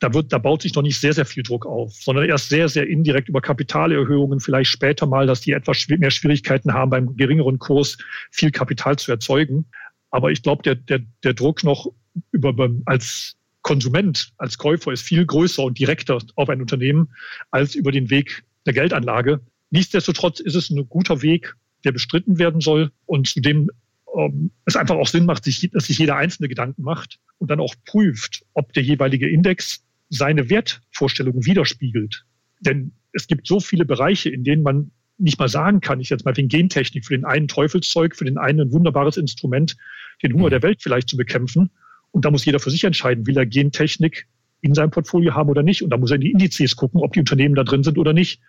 [0.00, 2.68] da wird, da baut sich noch nicht sehr, sehr viel Druck auf, sondern erst sehr,
[2.68, 7.60] sehr indirekt über Kapitalerhöhungen, vielleicht später mal, dass die etwas mehr Schwierigkeiten haben, beim geringeren
[7.60, 7.98] Kurs
[8.30, 9.66] viel Kapital zu erzeugen.
[10.10, 11.86] Aber ich glaube, der, der, der Druck noch
[12.32, 12.54] über,
[12.86, 17.10] als Konsument, als Käufer ist viel größer und direkter auf ein Unternehmen
[17.52, 19.40] als über den Weg der Geldanlage.
[19.72, 23.70] Nichtsdestotrotz ist es ein guter Weg, der bestritten werden soll und zu dem
[24.14, 27.58] ähm, es einfach auch Sinn macht, sich, dass sich jeder einzelne Gedanken macht und dann
[27.58, 32.26] auch prüft, ob der jeweilige Index seine Wertvorstellungen widerspiegelt.
[32.60, 36.26] Denn es gibt so viele Bereiche, in denen man nicht mal sagen kann, ich jetzt
[36.26, 39.76] mal wegen Gentechnik, für den einen Teufelszeug, für den einen ein wunderbares Instrument,
[40.22, 41.70] den Hunger der Welt vielleicht zu bekämpfen.
[42.10, 44.26] Und da muss jeder für sich entscheiden, will er Gentechnik
[44.60, 45.82] in seinem Portfolio haben oder nicht.
[45.82, 48.12] Und da muss er in die Indizes gucken, ob die Unternehmen da drin sind oder
[48.12, 48.40] nicht.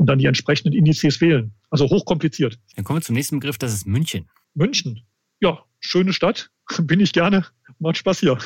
[0.00, 1.52] Und dann die entsprechenden Indizes wählen.
[1.68, 2.58] Also hochkompliziert.
[2.74, 4.30] Dann kommen wir zum nächsten Begriff, das ist München.
[4.54, 5.02] München.
[5.40, 6.50] Ja, schöne Stadt.
[6.80, 7.44] Bin ich gerne.
[7.80, 8.38] Macht Spaß hier.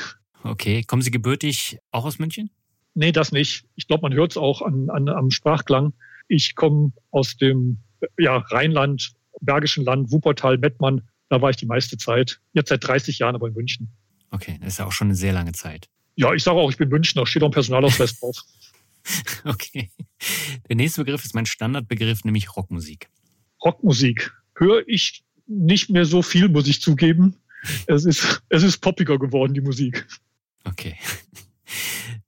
[0.42, 0.82] Okay.
[0.82, 2.50] Kommen Sie gebürtig auch aus München?
[2.94, 3.66] Nee, das nicht.
[3.76, 5.92] Ich glaube, man hört es auch an, an, am Sprachklang.
[6.26, 7.78] Ich komme aus dem
[8.18, 11.02] ja, Rheinland, Bergischen Land, Wuppertal, Mettmann.
[11.28, 12.40] Da war ich die meiste Zeit.
[12.52, 13.92] Jetzt seit 30 Jahren aber in München.
[14.32, 15.88] Okay, das ist ja auch schon eine sehr lange Zeit.
[16.16, 18.36] Ja, ich sage auch, ich bin Münchner, steht auch ein Personalausweis drauf.
[19.44, 19.90] okay.
[20.68, 23.08] Der nächste Begriff ist mein Standardbegriff, nämlich Rockmusik.
[23.62, 27.36] Rockmusik höre ich nicht mehr so viel, muss ich zugeben.
[27.86, 30.06] Es ist, es ist poppiger geworden, die Musik.
[30.64, 30.96] Okay.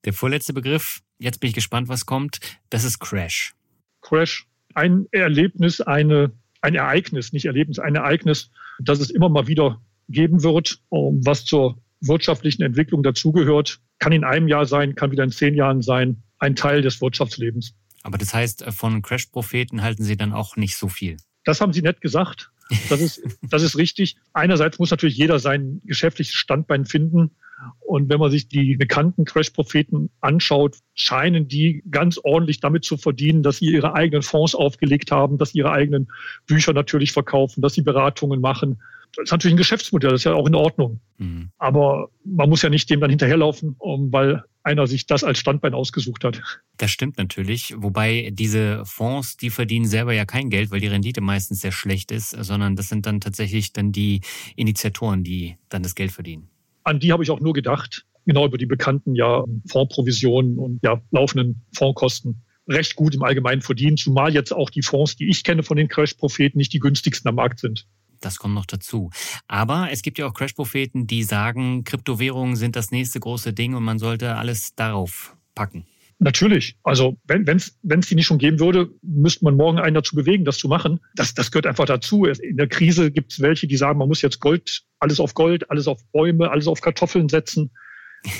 [0.04, 2.38] Der vorletzte Begriff, jetzt bin ich gespannt, was kommt,
[2.70, 3.54] das ist Crash.
[4.02, 9.80] Crash, ein Erlebnis, eine, ein Ereignis, nicht Erlebnis, ein Ereignis, das es immer mal wieder
[10.08, 13.80] geben wird, was zur wirtschaftlichen Entwicklung dazugehört.
[13.98, 16.22] Kann in einem Jahr sein, kann wieder in zehn Jahren sein.
[16.38, 17.74] Ein Teil des Wirtschaftslebens.
[18.02, 21.16] Aber das heißt, von Crash-Propheten halten Sie dann auch nicht so viel?
[21.44, 22.50] Das haben Sie nett gesagt.
[22.88, 24.16] Das ist, das ist richtig.
[24.32, 27.32] Einerseits muss natürlich jeder sein geschäftliches Standbein finden.
[27.80, 33.42] Und wenn man sich die bekannten Crash-Propheten anschaut, scheinen die ganz ordentlich damit zu verdienen,
[33.42, 36.08] dass sie ihre eigenen Fonds aufgelegt haben, dass sie ihre eigenen
[36.46, 38.80] Bücher natürlich verkaufen, dass sie Beratungen machen,
[39.16, 41.00] das ist natürlich ein Geschäftsmodell, das ist ja auch in Ordnung.
[41.18, 41.50] Mhm.
[41.58, 46.24] Aber man muss ja nicht dem dann hinterherlaufen, weil einer sich das als Standbein ausgesucht
[46.24, 46.42] hat.
[46.76, 47.74] Das stimmt natürlich.
[47.76, 52.10] Wobei diese Fonds, die verdienen selber ja kein Geld, weil die Rendite meistens sehr schlecht
[52.10, 54.20] ist, sondern das sind dann tatsächlich dann die
[54.56, 56.48] Initiatoren, die dann das Geld verdienen.
[56.84, 58.06] An die habe ich auch nur gedacht.
[58.26, 63.96] Genau über die bekannten ja Fondsprovisionen und ja laufenden Fondskosten recht gut im Allgemeinen verdienen,
[63.96, 67.36] zumal jetzt auch die Fonds, die ich kenne von den Crash-Propheten, nicht die günstigsten am
[67.36, 67.86] Markt sind.
[68.20, 69.10] Das kommt noch dazu.
[69.46, 73.84] Aber es gibt ja auch Crash-Propheten, die sagen, Kryptowährungen sind das nächste große Ding und
[73.84, 75.86] man sollte alles darauf packen.
[76.18, 76.76] Natürlich.
[76.82, 80.56] Also wenn es die nicht schon geben würde, müsste man morgen einen dazu bewegen, das
[80.56, 81.00] zu machen.
[81.14, 82.24] Das, das gehört einfach dazu.
[82.24, 85.70] In der Krise gibt es welche, die sagen, man muss jetzt Gold, alles auf Gold,
[85.70, 87.70] alles auf Bäume, alles auf Kartoffeln setzen.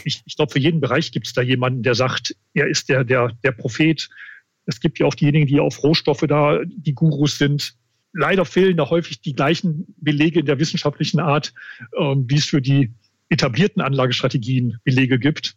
[0.04, 3.04] Ich, ich glaube, für jeden Bereich gibt es da jemanden, der sagt, er ist der,
[3.04, 4.08] der, der Prophet.
[4.64, 7.76] Es gibt ja auch diejenigen, die auf Rohstoffe da die Gurus sind
[8.16, 11.52] leider fehlen da häufig die gleichen Belege in der wissenschaftlichen Art,
[11.98, 12.92] ähm, wie es für die
[13.28, 15.56] etablierten Anlagestrategien Belege gibt.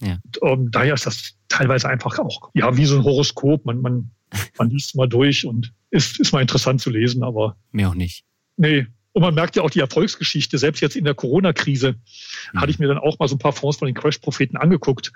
[0.00, 0.18] Ja.
[0.24, 3.66] Und, ähm, daher ist das teilweise einfach auch ja wie so ein Horoskop.
[3.66, 4.10] Man, man,
[4.56, 8.24] man liest mal durch und ist, ist mal interessant zu lesen, aber mehr auch nicht.
[8.56, 10.58] Nee, Und man merkt ja auch die Erfolgsgeschichte.
[10.58, 11.92] Selbst jetzt in der Corona-Krise
[12.52, 12.60] mhm.
[12.60, 15.12] hatte ich mir dann auch mal so ein paar Fonds von den Crash-Propheten angeguckt.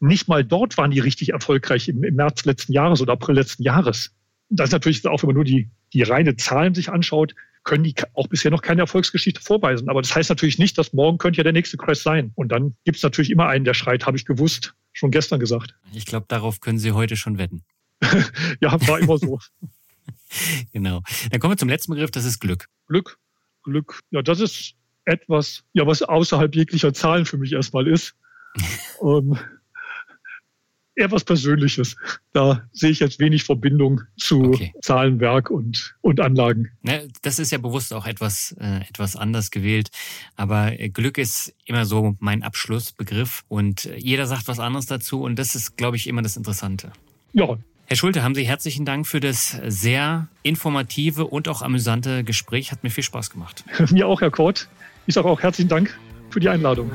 [0.00, 3.62] Nicht mal dort waren die richtig erfolgreich im, im März letzten Jahres oder April letzten
[3.62, 4.12] Jahres.
[4.50, 7.94] Das ist natürlich auch, wenn man nur die, die reine Zahlen sich anschaut, können die
[8.12, 9.88] auch bisher noch keine Erfolgsgeschichte vorweisen.
[9.88, 12.32] Aber das heißt natürlich nicht, dass morgen könnte ja der nächste Crash sein.
[12.34, 15.74] Und dann gibt es natürlich immer einen, der schreit, habe ich gewusst, schon gestern gesagt.
[15.92, 17.64] Ich glaube, darauf können Sie heute schon wetten.
[18.60, 19.38] ja, war immer so.
[20.72, 21.02] genau.
[21.30, 22.66] Dann kommen wir zum letzten Begriff, das ist Glück.
[22.86, 23.18] Glück,
[23.62, 24.00] Glück.
[24.10, 24.74] Ja, das ist
[25.06, 28.14] etwas, ja, was außerhalb jeglicher Zahlen für mich erstmal ist.
[29.02, 29.38] ähm,
[30.96, 31.96] eher was Persönliches.
[32.32, 34.72] Da sehe ich jetzt wenig Verbindung zu okay.
[34.82, 36.70] Zahlenwerk und, und Anlagen.
[36.82, 39.90] Ja, das ist ja bewusst auch etwas, äh, etwas anders gewählt.
[40.36, 45.54] Aber Glück ist immer so mein Abschlussbegriff und jeder sagt was anderes dazu und das
[45.54, 46.92] ist, glaube ich, immer das Interessante.
[47.32, 47.58] Ja.
[47.86, 52.72] Herr Schulte, haben Sie herzlichen Dank für das sehr informative und auch amüsante Gespräch.
[52.72, 53.64] Hat mir viel Spaß gemacht.
[53.90, 54.68] mir auch, Herr Kort.
[55.06, 55.98] Ich sage auch herzlichen Dank
[56.30, 56.90] für die Einladung.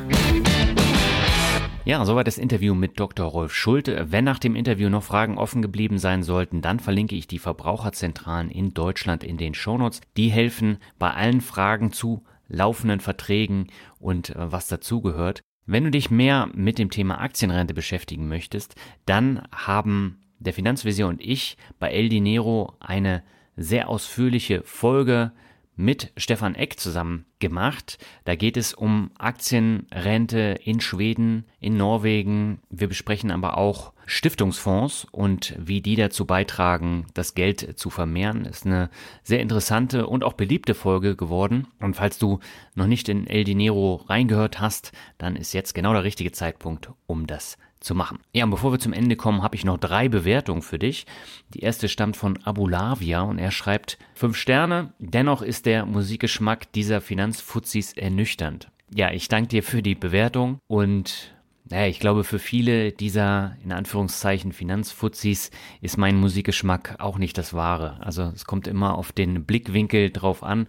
[1.90, 3.26] Ja, soweit das Interview mit Dr.
[3.26, 4.12] Rolf Schulte.
[4.12, 8.52] Wenn nach dem Interview noch Fragen offen geblieben sein sollten, dann verlinke ich die Verbraucherzentralen
[8.52, 10.02] in Deutschland in den Shownotes.
[10.16, 15.42] Die helfen bei allen Fragen zu laufenden Verträgen und äh, was dazugehört.
[15.66, 18.76] Wenn du dich mehr mit dem Thema Aktienrente beschäftigen möchtest,
[19.08, 23.24] dann haben der Finanzvisier und ich bei El Dinero eine
[23.56, 25.32] sehr ausführliche Folge
[25.80, 28.00] mit Stefan Eck zusammen gemacht.
[28.26, 32.60] Da geht es um Aktienrente in Schweden, in Norwegen.
[32.70, 38.44] Wir besprechen aber auch Stiftungsfonds und wie die dazu beitragen, das Geld zu vermehren.
[38.44, 38.90] Ist eine
[39.24, 41.68] sehr interessante und auch beliebte Folge geworden.
[41.80, 42.40] Und falls du
[42.76, 47.26] noch nicht in El Dinero reingehört hast, dann ist jetzt genau der richtige Zeitpunkt, um
[47.26, 48.20] das zu machen.
[48.34, 51.06] Ja, und bevor wir zum Ende kommen, habe ich noch drei Bewertungen für dich.
[51.54, 54.94] Die erste stammt von Abulavia und er schreibt fünf Sterne.
[55.00, 58.70] Dennoch ist der Musikgeschmack dieser Finanzfuzis ernüchternd.
[58.94, 61.34] Ja, ich danke dir für die Bewertung und
[61.70, 65.52] naja, ich glaube, für viele dieser, in Anführungszeichen, Finanzfuzis
[65.82, 68.00] ist mein Musikgeschmack auch nicht das wahre.
[68.02, 70.68] Also es kommt immer auf den Blickwinkel drauf an.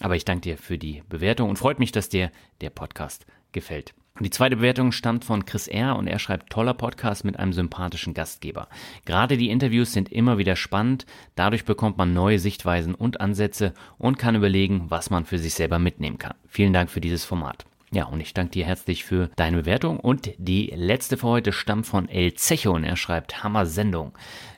[0.00, 2.30] Aber ich danke dir für die Bewertung und freut mich, dass dir
[2.60, 3.94] der Podcast gefällt.
[4.18, 5.96] Die zweite Bewertung stammt von Chris R.
[5.96, 8.66] und er schreibt toller Podcast mit einem sympathischen Gastgeber.
[9.04, 11.04] Gerade die Interviews sind immer wieder spannend,
[11.34, 15.78] dadurch bekommt man neue Sichtweisen und Ansätze und kann überlegen, was man für sich selber
[15.78, 16.34] mitnehmen kann.
[16.48, 17.66] Vielen Dank für dieses Format.
[17.92, 20.00] Ja, und ich danke dir herzlich für deine Bewertung.
[20.00, 24.12] Und die letzte für heute stammt von El Zecho und er schreibt Hammer Sendung.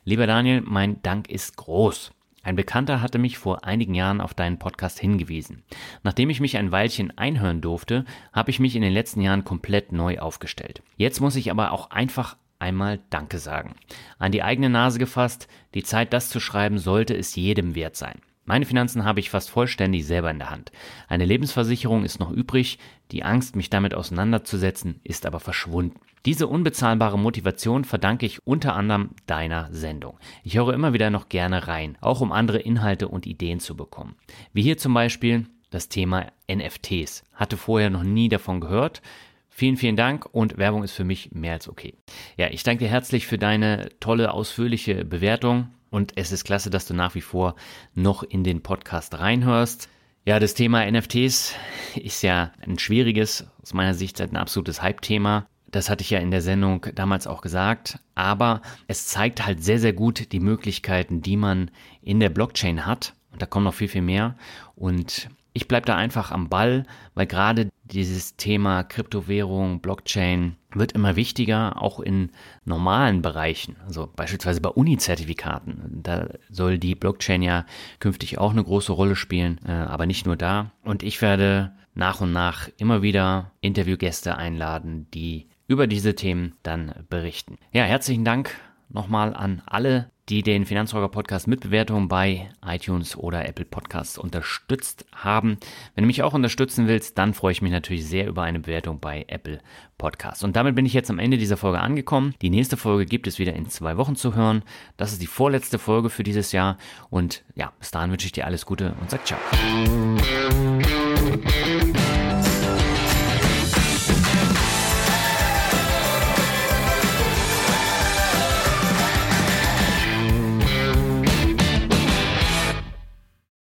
[0.04, 2.12] Lieber Daniel, mein Dank ist groß.
[2.48, 5.64] Ein Bekannter hatte mich vor einigen Jahren auf deinen Podcast hingewiesen.
[6.02, 9.92] Nachdem ich mich ein Weilchen einhören durfte, habe ich mich in den letzten Jahren komplett
[9.92, 10.82] neu aufgestellt.
[10.96, 13.74] Jetzt muss ich aber auch einfach einmal Danke sagen.
[14.18, 18.22] An die eigene Nase gefasst, die Zeit, das zu schreiben, sollte es jedem wert sein.
[18.46, 20.72] Meine Finanzen habe ich fast vollständig selber in der Hand.
[21.06, 22.78] Eine Lebensversicherung ist noch übrig,
[23.10, 26.00] die Angst, mich damit auseinanderzusetzen, ist aber verschwunden.
[26.26, 30.18] Diese unbezahlbare Motivation verdanke ich unter anderem deiner Sendung.
[30.44, 34.16] Ich höre immer wieder noch gerne rein, auch um andere Inhalte und Ideen zu bekommen.
[34.52, 37.24] Wie hier zum Beispiel das Thema NFTs.
[37.34, 39.02] Hatte vorher noch nie davon gehört.
[39.48, 41.94] Vielen, vielen Dank und Werbung ist für mich mehr als okay.
[42.36, 45.70] Ja, ich danke dir herzlich für deine tolle, ausführliche Bewertung.
[45.90, 47.54] Und es ist klasse, dass du nach wie vor
[47.94, 49.88] noch in den Podcast reinhörst.
[50.24, 51.54] Ja, das Thema NFTs
[51.96, 55.48] ist ja ein schwieriges, aus meiner Sicht ein absolutes Hype-Thema.
[55.70, 57.98] Das hatte ich ja in der Sendung damals auch gesagt.
[58.14, 61.70] Aber es zeigt halt sehr, sehr gut die Möglichkeiten, die man
[62.02, 63.14] in der Blockchain hat.
[63.32, 64.36] Und da kommt noch viel, viel mehr.
[64.74, 71.16] Und ich bleibe da einfach am Ball, weil gerade dieses Thema Kryptowährung, Blockchain wird immer
[71.16, 72.30] wichtiger, auch in
[72.64, 76.00] normalen Bereichen, also beispielsweise bei Uni-Zertifikaten.
[76.02, 77.64] Da soll die Blockchain ja
[77.98, 80.70] künftig auch eine große Rolle spielen, äh, aber nicht nur da.
[80.84, 86.92] Und ich werde nach und nach immer wieder Interviewgäste einladen, die über diese Themen dann
[87.08, 87.58] berichten.
[87.72, 88.56] Ja, herzlichen Dank
[88.88, 95.06] nochmal an alle, die den Finanzrocker Podcast mit Bewertungen bei iTunes oder Apple Podcasts unterstützt
[95.12, 95.58] haben.
[95.94, 99.00] Wenn du mich auch unterstützen willst, dann freue ich mich natürlich sehr über eine Bewertung
[99.00, 99.60] bei Apple
[99.96, 100.44] Podcasts.
[100.44, 102.34] Und damit bin ich jetzt am Ende dieser Folge angekommen.
[102.42, 104.62] Die nächste Folge gibt es wieder in zwei Wochen zu hören.
[104.96, 106.76] Das ist die vorletzte Folge für dieses Jahr.
[107.10, 109.38] Und ja, bis dahin wünsche ich dir alles Gute und sag ciao.